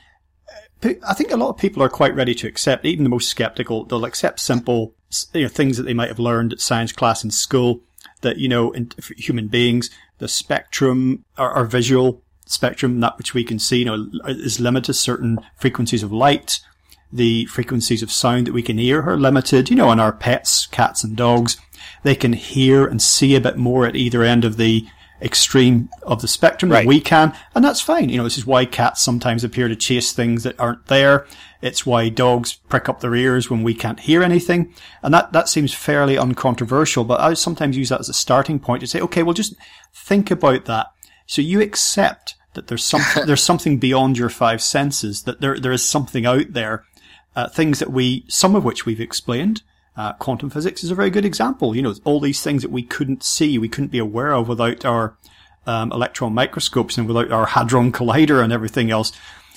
I 0.82 1.14
think 1.14 1.32
a 1.32 1.38
lot 1.38 1.50
of 1.50 1.58
people 1.58 1.84
are 1.84 1.90
quite 1.90 2.16
ready 2.16 2.34
to 2.36 2.48
accept, 2.48 2.86
even 2.86 3.04
the 3.04 3.10
most 3.10 3.30
skeptical, 3.30 3.84
they'll 3.84 4.06
accept 4.06 4.40
simple 4.40 4.94
you 5.34 5.44
know, 5.44 5.50
things 5.50 5.78
that 5.78 5.84
they 5.84 5.94
might 5.94 6.08
have 6.08 6.20
learned 6.20 6.54
at 6.54 6.62
science 6.62 6.92
class 6.92 7.24
in 7.24 7.32
school 7.32 7.82
that, 8.22 8.38
you 8.38 8.48
know, 8.48 8.72
in 8.72 8.92
human 9.18 9.48
beings, 9.48 9.90
the 10.20 10.28
spectrum, 10.28 11.26
our, 11.38 11.52
our 11.52 11.66
visual 11.66 12.22
spectrum, 12.46 13.00
that 13.02 13.18
which 13.18 13.34
we 13.34 13.44
can 13.44 13.60
see, 13.60 13.80
you 13.80 13.86
know, 13.86 14.08
is 14.28 14.60
limited 14.60 14.86
to 14.86 14.94
certain 14.94 15.40
frequencies 15.56 16.04
of 16.04 16.14
light. 16.14 16.60
The 17.12 17.46
frequencies 17.46 18.04
of 18.04 18.12
sound 18.12 18.48
that 18.48 18.54
we 18.54 18.62
can 18.62 18.78
hear 18.78 19.02
are 19.02 19.18
limited, 19.18 19.70
you 19.70 19.76
know, 19.76 19.90
and 19.90 20.00
our 20.00 20.14
pets, 20.14 20.68
cats 20.68 21.04
and 21.04 21.18
dogs, 21.18 21.58
they 22.04 22.16
can 22.16 22.34
hear 22.34 22.86
and 22.86 23.02
see 23.02 23.36
a 23.36 23.42
bit 23.42 23.58
more 23.58 23.86
at 23.86 23.96
either 23.96 24.24
end 24.24 24.46
of 24.46 24.58
the 24.58 24.88
extreme 25.22 25.90
of 26.04 26.22
the 26.22 26.28
spectrum 26.28 26.72
right. 26.72 26.82
that 26.82 26.88
we 26.88 27.02
can, 27.02 27.36
and 27.56 27.64
that's 27.64 27.82
fine. 27.82 28.10
You 28.10 28.18
know, 28.18 28.24
this 28.24 28.38
is 28.38 28.46
why 28.46 28.66
cats 28.66 29.02
sometimes 29.02 29.44
appear 29.44 29.68
to 29.68 29.76
chase 29.76 30.12
things 30.12 30.44
that 30.44 30.60
aren't 30.60 30.86
there. 30.88 31.26
It's 31.62 31.86
why 31.86 32.10
dogs 32.10 32.54
prick 32.70 32.88
up 32.88 33.02
their 33.02 33.16
ears 33.16 33.50
when 33.50 33.64
we 33.64 33.74
can't 33.74 34.00
hear 34.00 34.24
anything. 34.24 34.74
And 35.04 35.14
that, 35.14 35.34
that 35.34 35.50
seems 35.50 35.74
fairly 35.74 36.18
uncontroversial, 36.18 37.04
but 37.04 37.20
I 37.20 37.34
sometimes 37.34 37.78
use 37.78 37.90
that 37.90 38.00
as 38.00 38.10
a 38.10 38.14
starting 38.14 38.60
point 38.60 38.82
to 38.82 38.88
say, 38.88 39.02
okay, 39.02 39.24
well, 39.24 39.34
just 39.34 39.56
think 39.94 40.32
about 40.32 40.66
that. 40.66 40.88
So 41.26 41.42
you 41.42 41.62
accept 41.62 42.36
that 42.54 42.68
there's 42.68 42.84
something, 42.84 43.26
there's 43.26 43.44
something 43.44 43.78
beyond 43.78 44.18
your 44.18 44.30
five 44.30 44.62
senses, 44.62 45.24
that 45.24 45.42
there, 45.42 45.60
there 45.60 45.72
is 45.72 45.88
something 45.88 46.26
out 46.26 46.54
there, 46.54 46.86
uh, 47.36 47.50
things 47.50 47.80
that 47.80 47.92
we, 47.92 48.26
some 48.28 48.56
of 48.56 48.64
which 48.64 48.86
we've 48.86 49.02
explained, 49.02 49.62
Uh, 50.00 50.14
quantum 50.14 50.50
physics 50.50 50.82
is 50.82 50.92
a 50.92 50.96
very 50.96 51.10
good 51.10 51.26
example. 51.26 51.76
You 51.76 51.82
know, 51.82 51.94
all 52.06 52.22
these 52.22 52.42
things 52.42 52.62
that 52.62 52.72
we 52.72 52.84
couldn't 52.84 53.22
see, 53.22 53.58
we 53.58 53.68
couldn't 53.68 53.92
be 53.92 53.98
aware 53.98 54.32
of 54.32 54.48
without 54.48 54.86
our 54.86 55.18
um, 55.68 55.92
electron 55.92 56.34
microscopes 56.34 56.98
and 56.98 57.06
without 57.06 57.34
our 57.34 57.48
hadron 57.48 57.92
collider 57.92 58.42
and 58.42 58.54
everything 58.54 58.92
else. 58.92 59.12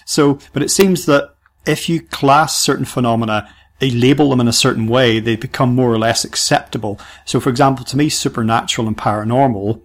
So, 0.05 0.41
but 0.53 0.65
it 0.65 0.71
seems 0.73 1.07
that 1.07 1.37
if 1.65 1.89
you 1.89 2.03
class 2.03 2.57
certain 2.57 2.85
phenomena, 2.85 3.55
they 3.79 3.93
label 3.93 4.31
them 4.31 4.41
in 4.41 4.49
a 4.49 4.53
certain 4.53 4.89
way, 4.89 5.21
they 5.21 5.37
become 5.37 5.77
more 5.77 5.93
or 5.93 5.99
less 5.99 6.25
acceptable. 6.25 6.99
So, 7.25 7.39
for 7.39 7.49
example, 7.49 7.85
to 7.85 7.97
me, 7.97 8.09
supernatural 8.09 8.89
and 8.89 8.99
paranormal. 8.99 9.81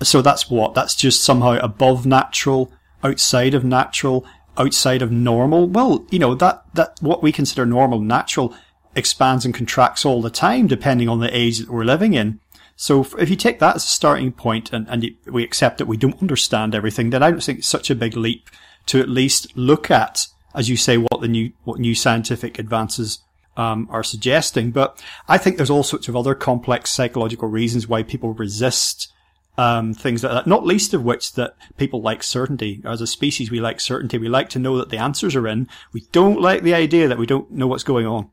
So 0.00 0.22
that's 0.22 0.48
what? 0.48 0.72
That's 0.72 0.96
just 0.96 1.22
somehow 1.22 1.58
above 1.58 2.06
natural, 2.06 2.72
outside 3.04 3.52
of 3.52 3.62
natural, 3.62 4.24
outside 4.56 5.02
of 5.02 5.12
normal. 5.12 5.68
Well, 5.68 6.06
you 6.10 6.18
know, 6.18 6.34
that, 6.36 6.64
that, 6.72 6.96
what 7.02 7.22
we 7.22 7.30
consider 7.30 7.66
normal, 7.66 8.00
natural 8.00 8.54
expands 8.98 9.44
and 9.44 9.54
contracts 9.54 10.04
all 10.04 10.20
the 10.20 10.30
time, 10.30 10.66
depending 10.66 11.08
on 11.08 11.20
the 11.20 11.36
age 11.36 11.58
that 11.58 11.70
we're 11.70 11.84
living 11.84 12.14
in. 12.14 12.40
So 12.76 13.06
if 13.18 13.30
you 13.30 13.36
take 13.36 13.58
that 13.58 13.76
as 13.76 13.84
a 13.84 13.88
starting 13.88 14.30
point 14.30 14.72
and, 14.72 14.86
and 14.88 15.10
we 15.26 15.42
accept 15.42 15.78
that 15.78 15.86
we 15.86 15.96
don't 15.96 16.20
understand 16.20 16.74
everything, 16.74 17.10
then 17.10 17.22
I 17.22 17.30
don't 17.30 17.42
think 17.42 17.58
it's 17.58 17.68
such 17.68 17.90
a 17.90 17.94
big 17.94 18.16
leap 18.16 18.50
to 18.86 19.00
at 19.00 19.08
least 19.08 19.56
look 19.56 19.90
at, 19.90 20.26
as 20.54 20.68
you 20.68 20.76
say, 20.76 20.96
what 20.96 21.20
the 21.20 21.28
new, 21.28 21.52
what 21.64 21.80
new 21.80 21.94
scientific 21.94 22.58
advances 22.58 23.18
um, 23.56 23.88
are 23.90 24.04
suggesting. 24.04 24.70
But 24.70 25.02
I 25.26 25.38
think 25.38 25.56
there's 25.56 25.70
all 25.70 25.82
sorts 25.82 26.08
of 26.08 26.16
other 26.16 26.34
complex 26.34 26.90
psychological 26.90 27.48
reasons 27.48 27.88
why 27.88 28.04
people 28.04 28.32
resist 28.32 29.12
um, 29.58 29.92
things 29.92 30.22
like 30.22 30.32
that. 30.32 30.46
Not 30.46 30.64
least 30.64 30.94
of 30.94 31.04
which 31.04 31.32
that 31.32 31.56
people 31.76 32.00
like 32.00 32.22
certainty. 32.22 32.80
As 32.84 33.00
a 33.00 33.06
species, 33.08 33.50
we 33.50 33.60
like 33.60 33.80
certainty. 33.80 34.16
We 34.16 34.28
like 34.28 34.48
to 34.50 34.60
know 34.60 34.78
that 34.78 34.90
the 34.90 34.98
answers 34.98 35.34
are 35.34 35.48
in. 35.48 35.68
We 35.92 36.06
don't 36.12 36.40
like 36.40 36.62
the 36.62 36.74
idea 36.74 37.08
that 37.08 37.18
we 37.18 37.26
don't 37.26 37.50
know 37.50 37.66
what's 37.66 37.82
going 37.82 38.06
on. 38.06 38.30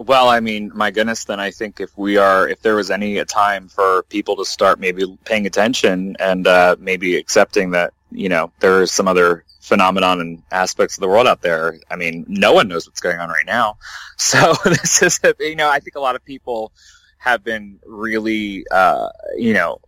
Well, 0.00 0.30
I 0.30 0.40
mean, 0.40 0.72
my 0.74 0.90
goodness, 0.90 1.24
then 1.24 1.40
I 1.40 1.50
think 1.50 1.78
if 1.78 1.96
we 1.98 2.16
are, 2.16 2.48
if 2.48 2.62
there 2.62 2.74
was 2.74 2.90
any 2.90 3.22
time 3.26 3.68
for 3.68 4.02
people 4.04 4.34
to 4.36 4.46
start 4.46 4.80
maybe 4.80 5.04
paying 5.26 5.44
attention 5.44 6.16
and 6.18 6.46
uh, 6.46 6.76
maybe 6.78 7.16
accepting 7.16 7.72
that, 7.72 7.92
you 8.10 8.30
know, 8.30 8.50
there 8.60 8.80
is 8.80 8.90
some 8.90 9.06
other 9.06 9.44
phenomenon 9.60 10.22
and 10.22 10.42
aspects 10.50 10.96
of 10.96 11.02
the 11.02 11.08
world 11.08 11.26
out 11.26 11.42
there. 11.42 11.78
I 11.90 11.96
mean, 11.96 12.24
no 12.28 12.54
one 12.54 12.66
knows 12.66 12.86
what's 12.88 13.00
going 13.00 13.18
on 13.18 13.28
right 13.28 13.46
now. 13.46 13.76
So 14.16 14.54
this 14.64 15.02
is, 15.02 15.20
you 15.38 15.56
know, 15.56 15.68
I 15.70 15.80
think 15.80 15.96
a 15.96 16.00
lot 16.00 16.14
of 16.14 16.24
people 16.24 16.72
have 17.18 17.42
been 17.44 17.78
really, 17.86 18.66
uh, 18.70 19.08
you 19.36 19.54
know, 19.54 19.80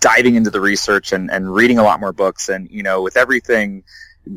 diving 0.00 0.36
into 0.36 0.50
the 0.50 0.60
research 0.60 1.12
and, 1.12 1.30
and 1.30 1.54
reading 1.54 1.78
a 1.78 1.82
lot 1.82 2.00
more 2.00 2.12
books. 2.12 2.50
And, 2.50 2.70
you 2.70 2.82
know, 2.82 3.02
with 3.02 3.16
everything 3.16 3.84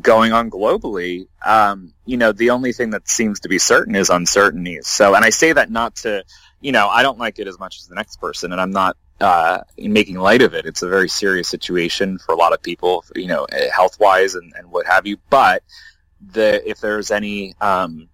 going 0.00 0.32
on 0.32 0.50
globally, 0.50 1.26
um, 1.44 1.92
you 2.04 2.16
know, 2.16 2.32
the 2.32 2.50
only 2.50 2.72
thing 2.72 2.90
that 2.90 3.08
seems 3.08 3.40
to 3.40 3.48
be 3.48 3.58
certain 3.58 3.96
is 3.96 4.10
uncertainty. 4.10 4.78
So, 4.82 5.14
and 5.14 5.24
I 5.24 5.30
say 5.30 5.52
that 5.52 5.70
not 5.70 5.96
to, 5.96 6.24
you 6.60 6.72
know, 6.72 6.88
I 6.88 7.02
don't 7.02 7.18
like 7.18 7.38
it 7.38 7.48
as 7.48 7.58
much 7.58 7.78
as 7.78 7.88
the 7.88 7.94
next 7.94 8.20
person, 8.20 8.52
and 8.52 8.60
I'm 8.60 8.70
not 8.70 8.96
uh, 9.20 9.62
making 9.76 10.16
light 10.16 10.42
of 10.42 10.54
it. 10.54 10.66
It's 10.66 10.82
a 10.82 10.88
very 10.88 11.08
serious 11.08 11.48
situation 11.48 12.18
for 12.18 12.32
a 12.32 12.38
lot 12.38 12.52
of 12.52 12.62
people, 12.62 13.04
you 13.16 13.26
know, 13.26 13.46
health 13.74 13.98
wise 13.98 14.34
and, 14.34 14.52
and 14.56 14.70
what 14.70 14.86
have 14.86 15.06
you. 15.06 15.18
But 15.28 15.62
the 16.32 16.68
if 16.68 16.80
there's 16.80 17.10
any 17.10 17.54
um, 17.60 18.08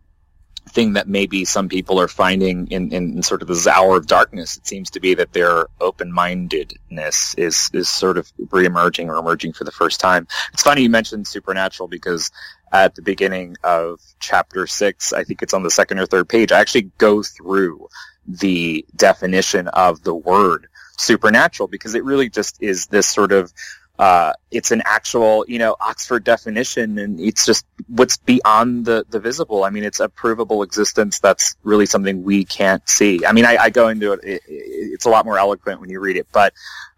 thing 0.69 0.95
that 0.95 1.09
maybe 1.09 1.45
some 1.45 1.69
people 1.69 2.01
are 2.01 2.09
finding 2.09 2.67
in, 2.69 2.93
in, 2.93 3.17
in, 3.17 3.23
sort 3.23 3.43
of 3.43 3.49
this 3.49 3.67
hour 3.67 3.97
of 3.97 4.07
darkness, 4.07 4.57
it 4.57 4.67
seems 4.67 4.91
to 4.91 5.01
be 5.01 5.15
that 5.15 5.33
their 5.33 5.67
open-mindedness 5.81 7.35
is 7.39 7.71
is 7.73 7.89
sort 7.89 8.19
of 8.19 8.31
re-emerging 8.51 9.09
or 9.09 9.17
emerging 9.17 9.53
for 9.53 9.65
the 9.65 9.71
first 9.71 10.01
time. 10.01 10.27
It's 10.53 10.63
funny 10.63 10.83
you 10.83 10.91
mentioned 10.91 11.27
supernatural 11.27 11.89
because 11.89 12.31
at 12.73 12.95
the 12.95 13.03
beginning 13.03 13.57
of 13.63 14.01
chapter 14.19 14.67
six, 14.67 15.13
I 15.13 15.25
think 15.25 15.43
it's 15.43 15.55
on 15.55 15.63
the 15.63 15.71
second 15.71 15.99
or 15.99 16.07
third 16.07 16.29
page, 16.29 16.53
I 16.53 16.61
actually 16.61 16.91
go 16.99 17.23
through 17.23 17.89
the 18.27 18.85
definition 18.95 19.69
of 19.69 20.03
the 20.03 20.15
word 20.15 20.69
supernatural 20.99 21.69
because 21.69 21.95
it 21.95 22.05
really 22.05 22.29
just 22.29 22.61
is 22.61 22.87
this 22.87 23.09
sort 23.09 23.33
of 23.33 23.53
uh, 23.99 24.33
it's 24.51 24.71
an 24.73 24.83
actual, 24.85 25.45
you 25.49 25.59
know, 25.59 25.77
Oxford 25.81 26.23
definition, 26.25 26.99
and 26.99 27.19
it's 27.19 27.47
just 27.47 27.65
what's 27.89 28.19
beyond 28.19 28.85
the, 28.85 29.07
the 29.09 29.21
visible. 29.21 29.65
I 29.65 29.71
mean, 29.71 29.85
it's 29.85 30.01
a 30.01 30.09
provable 30.09 30.63
existence 30.63 31.19
that's 31.19 31.57
really 31.63 31.87
something 31.87 32.23
we 32.23 32.45
can't 32.45 32.87
see. 32.89 33.25
I 33.25 33.33
mean, 33.33 33.47
I, 33.47 33.57
I 33.57 33.71
go 33.71 33.89
into 33.89 34.13
it, 34.13 34.21
it, 34.23 34.43
It's 34.47 35.07
a 35.07 35.09
lot 35.09 35.25
more 35.25 35.39
eloquent 35.39 35.81
when 35.81 35.89
you 35.89 36.01
read 36.01 36.17
it, 36.17 36.27
but 36.33 36.53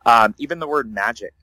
um, 0.05 0.35
even 0.39 0.59
the 0.59 0.67
word 0.67 0.93
magic, 0.93 1.35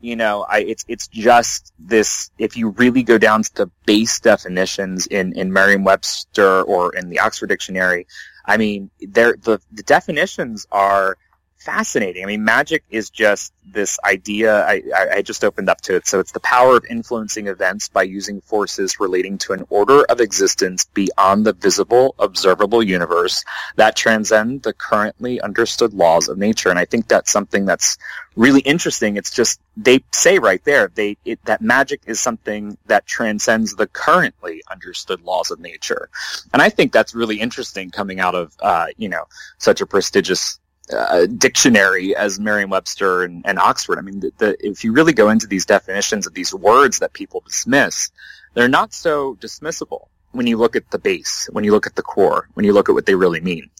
you 0.00 0.16
know, 0.16 0.44
I, 0.48 0.58
it's 0.58 0.84
it's 0.88 1.08
just 1.08 1.72
this. 1.78 2.30
If 2.36 2.56
you 2.56 2.70
really 2.70 3.02
go 3.02 3.16
down 3.16 3.42
to 3.44 3.54
the 3.54 3.70
base 3.86 4.20
definitions 4.20 5.06
in 5.06 5.32
in 5.32 5.52
Merriam-Webster 5.52 6.62
or 6.62 6.94
in 6.94 7.08
the 7.08 7.20
Oxford 7.20 7.48
Dictionary, 7.48 8.06
I 8.44 8.58
mean, 8.58 8.90
there 9.00 9.36
the 9.40 9.60
the 9.72 9.82
definitions 9.82 10.66
are 10.70 11.16
fascinating. 11.64 12.22
I 12.22 12.26
mean, 12.26 12.44
magic 12.44 12.84
is 12.90 13.08
just 13.08 13.52
this 13.64 13.98
idea. 14.04 14.64
I, 14.64 14.82
I, 15.10 15.22
just 15.22 15.42
opened 15.42 15.70
up 15.70 15.80
to 15.82 15.96
it. 15.96 16.06
So 16.06 16.20
it's 16.20 16.32
the 16.32 16.40
power 16.40 16.76
of 16.76 16.84
influencing 16.84 17.46
events 17.46 17.88
by 17.88 18.02
using 18.02 18.42
forces 18.42 19.00
relating 19.00 19.38
to 19.38 19.54
an 19.54 19.64
order 19.70 20.04
of 20.04 20.20
existence 20.20 20.84
beyond 20.84 21.46
the 21.46 21.54
visible, 21.54 22.14
observable 22.18 22.82
universe 22.82 23.42
that 23.76 23.96
transcend 23.96 24.62
the 24.62 24.74
currently 24.74 25.40
understood 25.40 25.94
laws 25.94 26.28
of 26.28 26.36
nature. 26.36 26.68
And 26.68 26.78
I 26.78 26.84
think 26.84 27.08
that's 27.08 27.32
something 27.32 27.64
that's 27.64 27.96
really 28.36 28.60
interesting. 28.60 29.16
It's 29.16 29.30
just 29.30 29.60
they 29.76 30.04
say 30.12 30.38
right 30.38 30.62
there 30.64 30.90
they 30.94 31.16
it, 31.24 31.44
that 31.44 31.60
magic 31.60 32.02
is 32.06 32.20
something 32.20 32.76
that 32.86 33.06
transcends 33.06 33.74
the 33.74 33.86
currently 33.86 34.62
understood 34.70 35.22
laws 35.22 35.50
of 35.50 35.60
nature, 35.60 36.08
and 36.52 36.60
I 36.60 36.68
think 36.68 36.92
that's 36.92 37.14
really 37.14 37.40
interesting 37.40 37.90
coming 37.90 38.20
out 38.20 38.34
of 38.34 38.54
uh, 38.60 38.86
you 38.96 39.08
know 39.08 39.24
such 39.58 39.80
a 39.80 39.86
prestigious 39.86 40.58
uh, 40.92 41.26
dictionary 41.26 42.14
as 42.14 42.38
Merriam-Webster 42.38 43.22
and, 43.22 43.44
and 43.46 43.58
Oxford. 43.58 43.98
I 43.98 44.02
mean, 44.02 44.20
the, 44.20 44.32
the, 44.38 44.56
if 44.66 44.84
you 44.84 44.92
really 44.92 45.12
go 45.12 45.30
into 45.30 45.46
these 45.46 45.66
definitions 45.66 46.26
of 46.26 46.34
these 46.34 46.52
words 46.54 46.98
that 46.98 47.12
people 47.12 47.42
dismiss, 47.46 48.10
they're 48.54 48.68
not 48.68 48.92
so 48.92 49.36
dismissible 49.36 50.08
when 50.32 50.46
you 50.46 50.56
look 50.56 50.76
at 50.76 50.90
the 50.90 50.98
base, 50.98 51.48
when 51.52 51.64
you 51.64 51.72
look 51.72 51.86
at 51.86 51.94
the 51.94 52.02
core, 52.02 52.48
when 52.54 52.64
you 52.64 52.72
look 52.72 52.88
at 52.88 52.94
what 52.94 53.06
they 53.06 53.14
really 53.14 53.40
mean. 53.40 53.70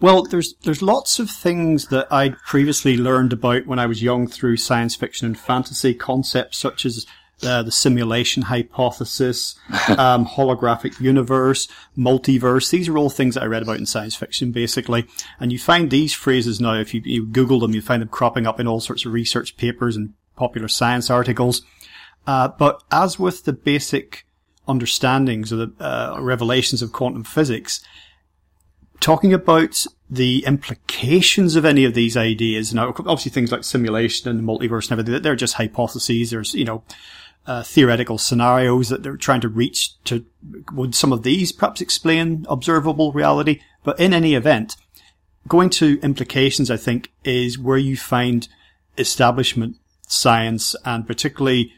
Well, 0.00 0.24
there's 0.24 0.54
there's 0.64 0.82
lots 0.82 1.18
of 1.18 1.30
things 1.30 1.88
that 1.88 2.12
I'd 2.12 2.36
previously 2.38 2.96
learned 2.96 3.32
about 3.32 3.66
when 3.66 3.78
I 3.78 3.86
was 3.86 4.02
young 4.02 4.26
through 4.26 4.56
science 4.56 4.96
fiction 4.96 5.26
and 5.26 5.38
fantasy 5.38 5.94
concepts 5.94 6.58
such 6.58 6.84
as 6.84 7.06
uh, 7.44 7.62
the 7.62 7.72
simulation 7.72 8.42
hypothesis, 8.42 9.56
um, 9.98 10.26
holographic 10.26 11.00
universe, 11.00 11.68
multiverse. 11.96 12.70
These 12.70 12.88
are 12.88 12.98
all 12.98 13.10
things 13.10 13.34
that 13.34 13.42
I 13.42 13.46
read 13.46 13.62
about 13.62 13.78
in 13.78 13.86
science 13.86 14.14
fiction, 14.14 14.52
basically. 14.52 15.06
And 15.40 15.52
you 15.52 15.58
find 15.58 15.90
these 15.90 16.12
phrases 16.12 16.60
now, 16.60 16.74
if 16.74 16.94
you, 16.94 17.02
you 17.04 17.26
Google 17.26 17.60
them, 17.60 17.74
you 17.74 17.82
find 17.82 18.02
them 18.02 18.08
cropping 18.08 18.46
up 18.46 18.60
in 18.60 18.66
all 18.66 18.80
sorts 18.80 19.04
of 19.04 19.12
research 19.12 19.56
papers 19.56 19.96
and 19.96 20.14
popular 20.36 20.68
science 20.68 21.10
articles. 21.10 21.62
Uh, 22.26 22.48
but 22.48 22.82
as 22.90 23.18
with 23.18 23.44
the 23.44 23.52
basic 23.52 24.26
understandings 24.66 25.52
or 25.52 25.56
the 25.56 25.72
uh, 25.78 26.16
revelations 26.20 26.82
of 26.82 26.92
quantum 26.92 27.24
physics, 27.24 27.84
talking 29.00 29.34
about 29.34 29.86
the 30.08 30.44
implications 30.46 31.56
of 31.56 31.64
any 31.64 31.84
of 31.84 31.94
these 31.94 32.16
ideas. 32.16 32.72
Now, 32.72 32.88
obviously 32.88 33.30
things 33.30 33.52
like 33.52 33.64
simulation 33.64 34.30
and 34.30 34.38
the 34.38 34.42
multiverse 34.42 34.90
and 34.90 34.98
everything, 34.98 35.22
they're 35.22 35.36
just 35.36 35.54
hypotheses. 35.54 36.30
There's, 36.30 36.54
you 36.54 36.64
know, 36.64 36.82
uh, 37.46 37.62
theoretical 37.62 38.18
scenarios 38.18 38.88
that 38.88 39.02
they're 39.02 39.16
trying 39.16 39.40
to 39.42 39.48
reach 39.48 40.02
to, 40.04 40.24
would 40.72 40.94
some 40.94 41.12
of 41.12 41.22
these 41.22 41.52
perhaps 41.52 41.80
explain 41.80 42.46
observable 42.48 43.12
reality? 43.12 43.60
But 43.82 44.00
in 44.00 44.14
any 44.14 44.34
event, 44.34 44.76
going 45.46 45.70
to 45.70 46.00
implications, 46.02 46.70
I 46.70 46.76
think, 46.76 47.12
is 47.22 47.58
where 47.58 47.78
you 47.78 47.96
find 47.96 48.48
establishment 48.96 49.76
science 50.06 50.74
and 50.84 51.06
particularly 51.06 51.72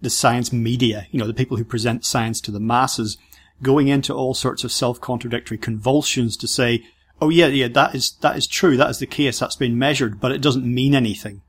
the 0.00 0.10
science 0.10 0.52
media, 0.52 1.06
you 1.10 1.20
know, 1.20 1.26
the 1.26 1.34
people 1.34 1.56
who 1.56 1.64
present 1.64 2.04
science 2.04 2.40
to 2.40 2.50
the 2.50 2.60
masses, 2.60 3.16
going 3.62 3.86
into 3.86 4.12
all 4.12 4.34
sorts 4.34 4.64
of 4.64 4.72
self-contradictory 4.72 5.58
convulsions 5.58 6.36
to 6.36 6.48
say, 6.48 6.84
oh 7.20 7.28
yeah, 7.28 7.46
yeah, 7.46 7.68
that 7.68 7.94
is, 7.94 8.12
that 8.22 8.36
is 8.36 8.48
true, 8.48 8.76
that 8.76 8.90
is 8.90 8.98
the 8.98 9.06
case, 9.06 9.38
that's 9.38 9.54
been 9.54 9.78
measured, 9.78 10.20
but 10.20 10.32
it 10.32 10.42
doesn't 10.42 10.66
mean 10.66 10.94
anything. 10.94 11.42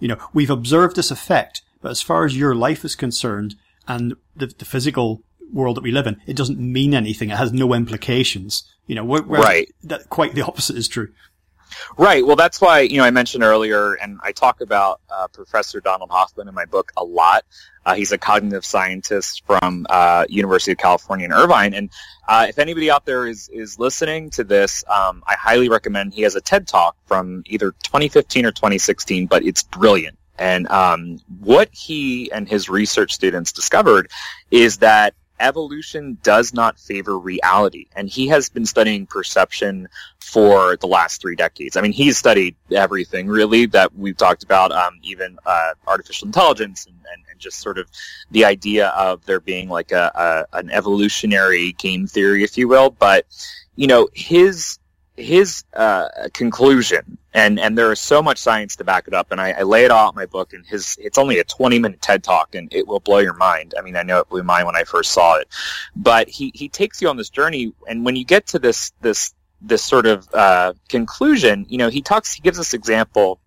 You 0.00 0.08
know, 0.08 0.18
we've 0.34 0.50
observed 0.50 0.96
this 0.96 1.12
effect, 1.12 1.62
but 1.80 1.90
as 1.90 2.02
far 2.02 2.24
as 2.24 2.36
your 2.36 2.54
life 2.54 2.84
is 2.84 2.94
concerned 2.94 3.54
and 3.86 4.14
the, 4.34 4.46
the 4.46 4.64
physical 4.64 5.22
world 5.52 5.76
that 5.76 5.82
we 5.82 5.92
live 5.92 6.06
in, 6.06 6.20
it 6.26 6.36
doesn't 6.36 6.58
mean 6.58 6.94
anything. 6.94 7.30
It 7.30 7.36
has 7.36 7.52
no 7.52 7.74
implications. 7.74 8.64
You 8.86 8.94
know, 8.96 9.04
right. 9.04 9.68
That, 9.84 10.08
quite 10.10 10.34
the 10.34 10.42
opposite 10.42 10.76
is 10.76 10.88
true. 10.88 11.08
Right. 11.98 12.26
Well, 12.26 12.36
that's 12.36 12.60
why 12.60 12.80
you 12.80 12.98
know 12.98 13.04
I 13.04 13.10
mentioned 13.10 13.42
earlier, 13.42 13.94
and 13.94 14.18
I 14.22 14.32
talk 14.32 14.60
about 14.60 15.00
uh, 15.10 15.28
Professor 15.28 15.80
Donald 15.80 16.10
Hoffman 16.10 16.48
in 16.48 16.54
my 16.54 16.64
book 16.64 16.92
a 16.96 17.04
lot. 17.04 17.44
Uh, 17.84 17.94
he's 17.94 18.12
a 18.12 18.18
cognitive 18.18 18.64
scientist 18.64 19.42
from 19.46 19.86
uh, 19.88 20.26
University 20.28 20.72
of 20.72 20.78
California 20.78 21.26
in 21.26 21.32
Irvine, 21.32 21.74
and 21.74 21.90
uh, 22.28 22.46
if 22.48 22.58
anybody 22.58 22.90
out 22.90 23.04
there 23.04 23.26
is 23.26 23.48
is 23.48 23.78
listening 23.78 24.30
to 24.30 24.44
this, 24.44 24.84
um, 24.88 25.22
I 25.26 25.34
highly 25.34 25.68
recommend. 25.68 26.14
He 26.14 26.22
has 26.22 26.34
a 26.34 26.40
TED 26.40 26.66
talk 26.66 26.96
from 27.06 27.42
either 27.46 27.72
2015 27.84 28.46
or 28.46 28.52
2016, 28.52 29.26
but 29.26 29.44
it's 29.44 29.62
brilliant. 29.62 30.18
And 30.38 30.68
um, 30.68 31.20
what 31.40 31.68
he 31.72 32.30
and 32.32 32.48
his 32.48 32.68
research 32.68 33.12
students 33.12 33.52
discovered 33.52 34.10
is 34.50 34.78
that 34.78 35.14
evolution 35.40 36.18
does 36.22 36.54
not 36.54 36.78
favor 36.78 37.18
reality. 37.18 37.86
And 37.94 38.08
he 38.08 38.28
has 38.28 38.48
been 38.48 38.66
studying 38.66 39.06
perception 39.06 39.88
for 40.20 40.76
the 40.76 40.86
last 40.86 41.20
three 41.20 41.36
decades. 41.36 41.76
I 41.76 41.80
mean, 41.82 41.92
he's 41.92 42.18
studied 42.18 42.56
everything 42.70 43.28
really 43.28 43.66
that 43.66 43.94
we've 43.94 44.16
talked 44.16 44.42
about, 44.42 44.72
um, 44.72 44.98
even 45.02 45.38
uh, 45.46 45.74
artificial 45.86 46.26
intelligence 46.26 46.86
and, 46.86 46.96
and, 47.12 47.22
and, 47.30 47.38
just 47.38 47.60
sort 47.60 47.78
of 47.78 47.86
the 48.30 48.44
idea 48.46 48.88
of 48.88 49.24
there 49.26 49.40
being 49.40 49.68
like 49.68 49.92
a, 49.92 50.46
a 50.52 50.56
an 50.56 50.70
evolutionary 50.70 51.72
game 51.72 52.06
theory, 52.06 52.42
if 52.42 52.56
you 52.56 52.66
will. 52.66 52.90
But 52.90 53.26
you 53.76 53.86
know, 53.86 54.08
his 54.14 54.78
his 55.16 55.64
uh, 55.74 56.08
conclusion, 56.32 57.18
and 57.32 57.58
and 57.58 57.76
there 57.76 57.90
is 57.92 58.00
so 58.00 58.22
much 58.22 58.38
science 58.38 58.76
to 58.76 58.84
back 58.84 59.08
it 59.08 59.14
up, 59.14 59.32
and 59.32 59.40
I, 59.40 59.52
I 59.52 59.62
lay 59.62 59.84
it 59.84 59.90
all 59.90 60.08
out 60.08 60.12
in 60.12 60.16
my 60.16 60.26
book. 60.26 60.52
And 60.52 60.64
his 60.66 60.96
it's 61.00 61.18
only 61.18 61.38
a 61.38 61.44
twenty 61.44 61.78
minute 61.78 62.02
TED 62.02 62.22
talk, 62.22 62.54
and 62.54 62.72
it 62.72 62.86
will 62.86 63.00
blow 63.00 63.18
your 63.18 63.34
mind. 63.34 63.74
I 63.78 63.82
mean, 63.82 63.96
I 63.96 64.02
know 64.02 64.20
it 64.20 64.28
blew 64.28 64.42
mine 64.42 64.66
when 64.66 64.76
I 64.76 64.84
first 64.84 65.12
saw 65.12 65.36
it, 65.36 65.48
but 65.94 66.28
he 66.28 66.52
he 66.54 66.68
takes 66.68 67.00
you 67.00 67.08
on 67.08 67.16
this 67.16 67.30
journey, 67.30 67.72
and 67.88 68.04
when 68.04 68.16
you 68.16 68.24
get 68.24 68.46
to 68.48 68.58
this 68.58 68.92
this 69.00 69.34
this 69.60 69.82
sort 69.82 70.06
of 70.06 70.28
uh, 70.34 70.74
conclusion, 70.88 71.64
you 71.68 71.78
know, 71.78 71.88
he 71.88 72.02
talks, 72.02 72.34
he 72.34 72.42
gives 72.42 72.58
us 72.58 72.74
example 72.74 73.40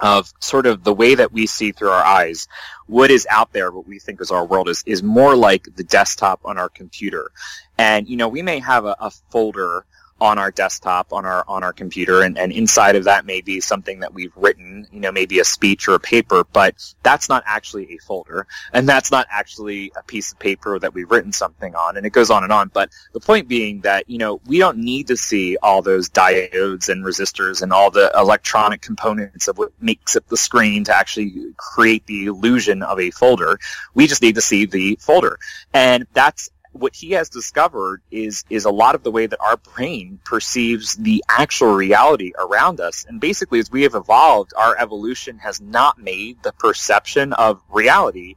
of 0.00 0.32
sort 0.40 0.66
of 0.66 0.84
the 0.84 0.92
way 0.92 1.14
that 1.14 1.32
we 1.32 1.46
see 1.46 1.72
through 1.72 1.90
our 1.90 2.04
eyes 2.04 2.46
what 2.86 3.10
is 3.10 3.26
out 3.30 3.52
there 3.52 3.70
what 3.70 3.86
we 3.86 3.98
think 3.98 4.20
is 4.20 4.30
our 4.30 4.44
world 4.44 4.68
is 4.68 4.82
is 4.86 5.02
more 5.02 5.34
like 5.34 5.66
the 5.74 5.82
desktop 5.84 6.40
on 6.44 6.56
our 6.56 6.68
computer 6.68 7.30
and 7.78 8.08
you 8.08 8.16
know 8.16 8.28
we 8.28 8.42
may 8.42 8.60
have 8.60 8.84
a, 8.84 8.94
a 9.00 9.10
folder 9.30 9.84
on 10.20 10.38
our 10.38 10.50
desktop 10.50 11.12
on 11.12 11.24
our 11.24 11.44
on 11.48 11.62
our 11.62 11.72
computer 11.72 12.22
and, 12.22 12.38
and 12.38 12.52
inside 12.52 12.96
of 12.96 13.04
that 13.04 13.24
may 13.24 13.40
be 13.40 13.60
something 13.60 14.00
that 14.00 14.12
we've 14.12 14.32
written 14.36 14.86
you 14.92 15.00
know 15.00 15.12
maybe 15.12 15.38
a 15.38 15.44
speech 15.44 15.88
or 15.88 15.94
a 15.94 16.00
paper 16.00 16.44
but 16.52 16.74
that's 17.02 17.28
not 17.28 17.42
actually 17.46 17.94
a 17.94 17.98
folder 17.98 18.46
and 18.72 18.88
that's 18.88 19.10
not 19.10 19.26
actually 19.30 19.92
a 19.96 20.02
piece 20.02 20.32
of 20.32 20.38
paper 20.38 20.78
that 20.78 20.94
we've 20.94 21.10
written 21.10 21.32
something 21.32 21.74
on 21.74 21.96
and 21.96 22.06
it 22.06 22.10
goes 22.10 22.30
on 22.30 22.42
and 22.42 22.52
on. 22.52 22.68
But 22.68 22.90
the 23.12 23.20
point 23.20 23.48
being 23.48 23.80
that 23.82 24.08
you 24.08 24.18
know 24.18 24.40
we 24.46 24.58
don't 24.58 24.78
need 24.78 25.08
to 25.08 25.16
see 25.16 25.56
all 25.62 25.82
those 25.82 26.08
diodes 26.08 26.88
and 26.88 27.04
resistors 27.04 27.62
and 27.62 27.72
all 27.72 27.90
the 27.90 28.10
electronic 28.16 28.80
components 28.80 29.48
of 29.48 29.58
what 29.58 29.72
makes 29.80 30.16
up 30.16 30.26
the 30.28 30.36
screen 30.36 30.84
to 30.84 30.96
actually 30.96 31.52
create 31.56 32.06
the 32.06 32.26
illusion 32.26 32.82
of 32.82 32.98
a 32.98 33.10
folder. 33.10 33.58
We 33.94 34.06
just 34.06 34.22
need 34.22 34.34
to 34.36 34.40
see 34.40 34.66
the 34.66 34.98
folder. 35.00 35.38
And 35.72 36.06
that's 36.12 36.50
what 36.78 36.94
he 36.94 37.10
has 37.12 37.28
discovered 37.28 38.02
is 38.10 38.44
is 38.50 38.64
a 38.64 38.70
lot 38.70 38.94
of 38.94 39.02
the 39.02 39.10
way 39.10 39.26
that 39.26 39.40
our 39.40 39.56
brain 39.56 40.18
perceives 40.24 40.94
the 40.94 41.24
actual 41.28 41.74
reality 41.74 42.32
around 42.38 42.80
us. 42.80 43.04
And 43.08 43.20
basically, 43.20 43.58
as 43.58 43.70
we 43.70 43.82
have 43.82 43.94
evolved, 43.94 44.52
our 44.56 44.76
evolution 44.78 45.38
has 45.38 45.60
not 45.60 45.98
made 45.98 46.42
the 46.42 46.52
perception 46.52 47.32
of 47.34 47.62
reality 47.68 48.36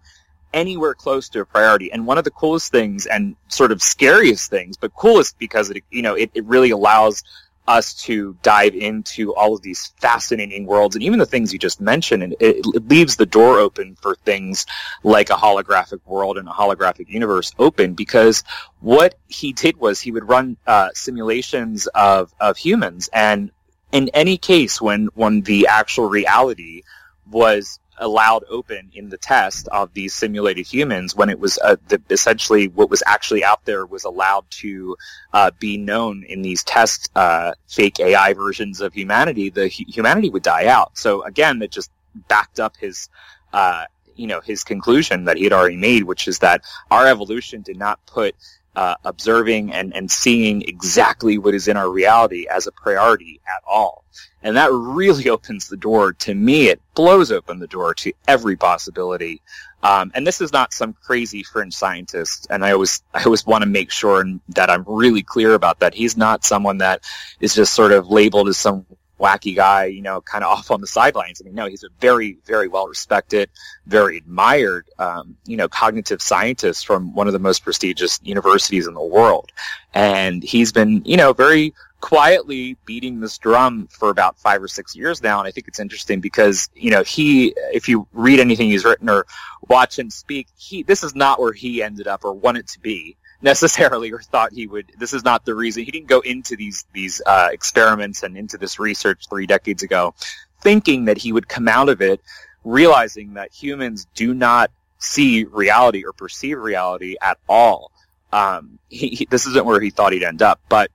anywhere 0.54 0.94
close 0.94 1.30
to 1.30 1.42
a 1.42 1.46
priority. 1.46 1.92
And 1.92 2.06
one 2.06 2.18
of 2.18 2.24
the 2.24 2.32
coolest 2.32 2.72
things 2.72 3.06
and 3.06 3.36
sort 3.48 3.72
of 3.72 3.82
scariest 3.82 4.50
things, 4.50 4.78
but 4.78 4.94
coolest 4.96 5.38
because 5.40 5.70
it 5.70 5.84
you 5.90 6.02
know 6.02 6.16
it, 6.16 6.32
it 6.34 6.46
really 6.46 6.72
allows 6.72 7.24
us 7.68 7.94
to 7.94 8.36
dive 8.42 8.74
into 8.74 9.34
all 9.36 9.56
of 9.56 9.62
these 9.62 9.94
fascinating 10.00 10.66
worlds. 10.66 10.96
And 10.96 11.04
even 11.04 11.20
the 11.20 11.26
things 11.26 11.54
you 11.54 11.60
just 11.60 11.80
mentioned 11.80 12.24
and 12.24 12.34
it, 12.40 12.66
it, 12.66 12.90
leaves 12.90 13.16
the 13.16 13.26
door 13.26 13.60
open 13.60 13.96
for 13.96 14.16
things 14.16 14.66
like 15.04 15.30
a 15.30 15.36
holographic 15.36 16.00
world 16.06 16.38
and 16.38 16.48
a 16.48 16.52
holographic 16.52 17.08
universe 17.08 17.54
open 17.60 17.94
because 17.94 18.44
what 18.80 19.16
he 19.28 19.54
did 19.54 19.78
was 19.78 20.02
he 20.02 20.12
would 20.12 20.28
run 20.28 20.58
uh, 20.66 20.90
simulations 20.94 21.88
of, 21.88 22.34
of 22.40 22.58
humans. 22.58 23.10
And 23.14 23.52
in 23.92 24.10
any 24.14 24.38
case 24.38 24.82
when 24.82 25.08
when 25.16 25.42
the 25.42 25.68
actual 25.68 26.08
reality 26.10 26.84
was 27.30 27.80
allowed 27.98 28.44
open 28.50 28.90
in 28.94 29.10
the 29.10 29.18
test 29.18 29.68
of 29.70 29.94
these 29.94 30.14
simulated 30.14 30.66
humans 30.66 31.16
when 31.16 31.30
it 31.30 31.40
was 31.40 31.60
uh, 31.64 31.76
the, 31.88 32.02
essentially 32.10 32.68
what 32.68 32.90
was 32.90 33.04
actually 33.06 33.44
out 33.44 33.64
there 33.66 33.86
was 33.86 34.04
allowed 34.04 34.50
to 34.50 34.96
uh, 35.34 35.52
be 35.60 35.78
known 35.78 36.24
in 36.28 36.42
these 36.42 36.64
test 36.64 37.12
uh, 37.16 37.54
fake 37.68 38.00
AI 38.00 38.34
versions 38.34 38.82
of 38.82 38.94
humanity, 38.94 39.50
the 39.50 39.68
humanity 39.68 40.30
would 40.30 40.44
die 40.44 40.68
out. 40.68 40.98
So 40.98 41.24
again, 41.24 41.60
that 41.60 41.72
just 41.72 41.92
backed 42.28 42.60
up 42.60 42.76
his 42.78 43.10
uh, 43.54 43.86
you 44.16 44.28
know 44.28 44.42
his 44.42 44.64
conclusion 44.64 45.26
that 45.26 45.38
he 45.38 45.44
had 45.44 45.54
already 45.54 45.78
made, 45.78 46.04
which 46.04 46.28
is 46.28 46.40
that 46.40 46.62
our 46.90 47.08
evolution 47.08 47.62
did 47.62 47.78
not 47.78 48.06
put 48.06 48.36
uh, 48.76 48.96
observing 49.04 49.74
and, 49.74 49.96
and 49.96 50.10
seeing 50.10 50.62
exactly 50.64 51.38
what 51.38 51.54
is 51.54 51.68
in 51.68 51.78
our 51.78 51.90
reality 51.90 52.48
as 52.50 52.68
a 52.68 52.72
priority 52.72 53.42
at 53.46 53.62
all. 53.68 54.06
And 54.44 54.56
that 54.58 54.72
really 54.72 55.30
opens 55.30 55.68
the 55.68 55.78
door 55.78 56.14
to 56.14 56.34
me. 56.34 56.70
It 56.70 56.82
blows 56.96 57.32
open 57.32 57.60
the 57.60 57.68
door 57.68 57.94
to 57.96 58.14
every 58.28 58.56
possibility. 58.56 59.42
Um, 59.84 60.12
and 60.14 60.26
this 60.26 60.42
is 60.42 60.54
not 60.54 60.74
some 60.74 60.94
crazy 60.94 61.44
fringe 61.44 61.74
scientist. 61.74 62.48
And 62.50 62.64
I 62.64 62.72
always, 62.72 63.02
I 63.14 63.24
always 63.24 63.46
want 63.46 63.64
to 63.64 63.70
make 63.70 63.92
sure 63.92 64.24
that 64.50 64.70
I'm 64.70 64.86
really 64.88 65.24
clear 65.24 65.54
about 65.54 65.80
that. 65.80 65.94
He's 65.94 66.16
not 66.16 66.46
someone 66.46 66.78
that 66.80 67.04
is 67.40 67.56
just 67.56 67.74
sort 67.74 67.92
of 67.92 68.08
labeled 68.08 68.48
as 68.48 68.58
some 68.58 68.86
wacky 69.22 69.56
guy, 69.56 69.86
you 69.86 70.02
know, 70.02 70.20
kind 70.22 70.44
of 70.44 70.52
off 70.52 70.72
on 70.72 70.82
the 70.82 70.88
sidelines. 70.88 71.40
I 71.40 71.46
mean, 71.46 71.56
no, 71.56 71.68
he's 71.68 71.84
a 71.84 71.90
very, 72.00 72.38
very 72.46 72.68
well 72.68 72.88
respected, 72.88 73.50
very 73.86 74.18
admired, 74.18 74.90
um, 74.98 75.38
you 75.46 75.56
know, 75.56 75.68
cognitive 75.68 76.22
scientist 76.22 76.88
from 76.88 77.14
one 77.14 77.28
of 77.28 77.34
the 77.34 77.40
most 77.40 77.64
prestigious 77.64 78.20
universities 78.24 78.88
in 78.88 78.94
the 78.94 79.02
world. 79.02 79.52
And 79.94 80.44
he's 80.44 80.72
been, 80.72 81.04
you 81.06 81.18
know, 81.18 81.34
very 81.34 81.74
quietly 82.02 82.78
beating 82.86 83.20
this 83.20 83.38
drum 83.38 83.88
for 83.92 84.10
about 84.10 84.40
five 84.40 84.62
or 84.62 84.68
six 84.68 84.96
years 84.96 85.22
now. 85.22 85.40
And 85.40 85.48
I 85.48 85.52
think 85.52 85.68
it's 85.68 85.80
interesting 85.80 86.20
because, 86.20 86.70
you 86.74 86.90
know, 86.90 87.04
he, 87.04 87.54
if 87.74 87.88
you 87.88 88.08
read 88.12 88.40
anything 88.40 88.70
he's 88.70 88.84
written 88.84 89.08
or 89.08 89.28
watch 89.70 90.00
him 90.00 90.10
speak, 90.10 90.48
he, 90.58 90.82
this 90.82 91.04
is 91.04 91.16
not 91.16 91.40
where 91.40 91.54
he 91.54 91.84
ended 91.84 92.08
up 92.08 92.26
or 92.26 92.34
wanted 92.34 92.68
to 92.70 92.80
be 92.80 93.18
necessarily 93.42 94.12
or 94.12 94.20
thought 94.22 94.54
he 94.54 94.68
would. 94.68 94.92
This 94.98 95.14
is 95.14 95.24
not 95.24 95.46
the 95.46 95.56
reason 95.56 95.84
he 95.84 95.92
didn't 95.92 96.08
go 96.08 96.20
into 96.22 96.56
these 96.56 96.86
these 96.94 97.22
uh, 97.26 97.50
experiments 97.52 98.24
and 98.24 98.38
into 98.38 98.58
this 98.58 98.80
research 98.80 99.28
three 99.30 99.46
decades 99.46 99.84
ago, 99.84 100.14
thinking 100.62 101.06
that 101.06 101.18
he 101.18 101.32
would 101.32 101.48
come 101.48 101.68
out 101.68 101.90
of 101.90 102.02
it 102.02 102.22
realizing 102.64 103.34
that 103.34 103.52
humans 103.52 104.08
do 104.16 104.34
not 104.34 104.72
see 105.00 105.44
reality 105.46 106.06
or 106.06 106.14
perceive 106.14 106.60
reality 106.60 107.16
at 107.22 107.38
all. 107.50 107.92
Um, 108.32 108.80
he, 108.90 109.10
he, 109.10 109.28
this 109.30 109.48
isn't 109.48 109.66
where 109.66 109.82
he 109.82 109.90
thought 109.90 110.14
he'd 110.14 110.24
end 110.24 110.42
up, 110.42 110.60
but 110.70 110.92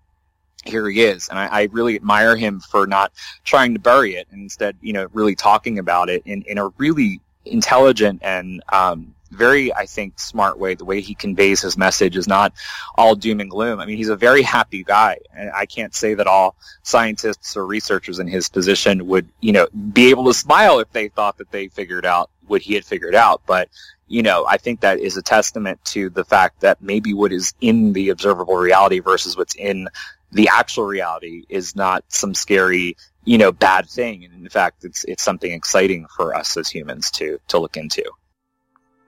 here 0.65 0.89
he 0.89 1.03
is, 1.03 1.29
and 1.29 1.39
I, 1.39 1.47
I, 1.47 1.69
really 1.71 1.95
admire 1.95 2.35
him 2.35 2.61
for 2.61 2.87
not 2.87 3.13
trying 3.45 3.75
to 3.75 3.79
bury 3.79 4.17
it 4.17 4.27
and 4.33 4.43
instead, 4.43 4.77
you 4.81 4.93
know, 4.93 5.07
really 5.13 5.35
talking 5.35 5.79
about 5.79 6.09
it 6.09 6.23
in, 6.25 6.43
in 6.43 6.59
a 6.59 6.69
really 6.79 7.21
intelligent 7.45 8.21
and 8.25 8.63
um, 8.73 9.15
very, 9.31 9.73
I 9.75 9.87
think, 9.87 10.19
smart 10.19 10.59
way. 10.59 10.75
The 10.75 10.85
way 10.85 11.01
he 11.01 11.15
conveys 11.15 11.63
his 11.63 11.77
message 11.77 12.17
is 12.17 12.27
not 12.27 12.53
all 12.97 13.15
doom 13.15 13.41
and 13.41 13.51
gloom. 13.51 13.81
I 13.81 13.87
mean, 13.87 13.97
he's 13.97 14.09
a 14.09 14.17
very 14.17 14.43
happy 14.43 14.85
guy. 14.85 15.19
And 15.35 15.51
I 15.51 15.67
can't 15.67 15.95
say 15.95 16.15
that 16.15 16.27
all 16.27 16.57
scientists 16.83 17.57
or 17.57 17.67
researchers 17.67 18.19
in 18.19 18.27
his 18.27 18.49
position 18.49 19.07
would, 19.07 19.29
you 19.41 19.53
know, 19.53 19.69
be 19.93 20.11
able 20.11 20.25
to 20.27 20.35
smile 20.35 20.79
if 20.79 20.91
they 20.93 21.09
thought 21.09 21.39
that 21.39 21.51
they 21.51 21.69
figured 21.69 22.07
out 22.07 22.31
what 22.47 22.63
he 22.63 22.75
had 22.75 22.85
figured 22.85 23.15
out. 23.15 23.43
But, 23.47 23.69
you 24.09 24.23
know, 24.23 24.47
I 24.47 24.57
think 24.57 24.81
that 24.81 25.01
is 25.01 25.17
a 25.17 25.23
testament 25.23 25.85
to 25.87 26.11
the 26.11 26.25
fact 26.25 26.61
that 26.61 26.81
maybe 26.81 27.13
what 27.15 27.33
is 27.33 27.55
in 27.61 27.93
the 27.93 28.11
observable 28.11 28.57
reality 28.57 29.01
versus 29.01 29.37
what's 29.37 29.55
in 29.55 29.89
the 30.33 30.49
actual 30.49 30.85
reality 30.85 31.45
is 31.49 31.77
not 31.77 32.05
some 32.09 32.35
scary, 32.35 32.97
you 33.25 33.39
know, 33.39 33.53
bad 33.53 33.89
thing. 33.89 34.25
And 34.25 34.35
in 34.35 34.49
fact, 34.49 34.85
it's, 34.85 35.05
it's 35.05 35.23
something 35.23 35.51
exciting 35.51 36.07
for 36.15 36.35
us 36.35 36.57
as 36.57 36.69
humans 36.69 37.11
to, 37.13 37.39
to 37.49 37.59
look 37.59 37.77
into. 37.77 38.05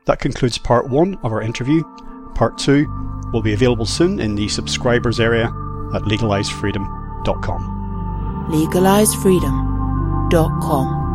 That 0.09 0.19
concludes 0.21 0.57
part 0.57 0.89
one 0.89 1.19
of 1.23 1.33
our 1.33 1.43
interview. 1.43 1.83
Part 2.35 2.57
two 2.57 2.89
will 3.31 3.43
be 3.43 3.53
available 3.53 3.85
soon 3.85 4.21
in 4.21 4.35
the 4.35 4.49
subscribers 4.49 5.21
area 5.21 5.49
at 5.93 6.01
legalisefreedom.com. 6.03 8.49
Legalisefreedom.com 8.51 11.08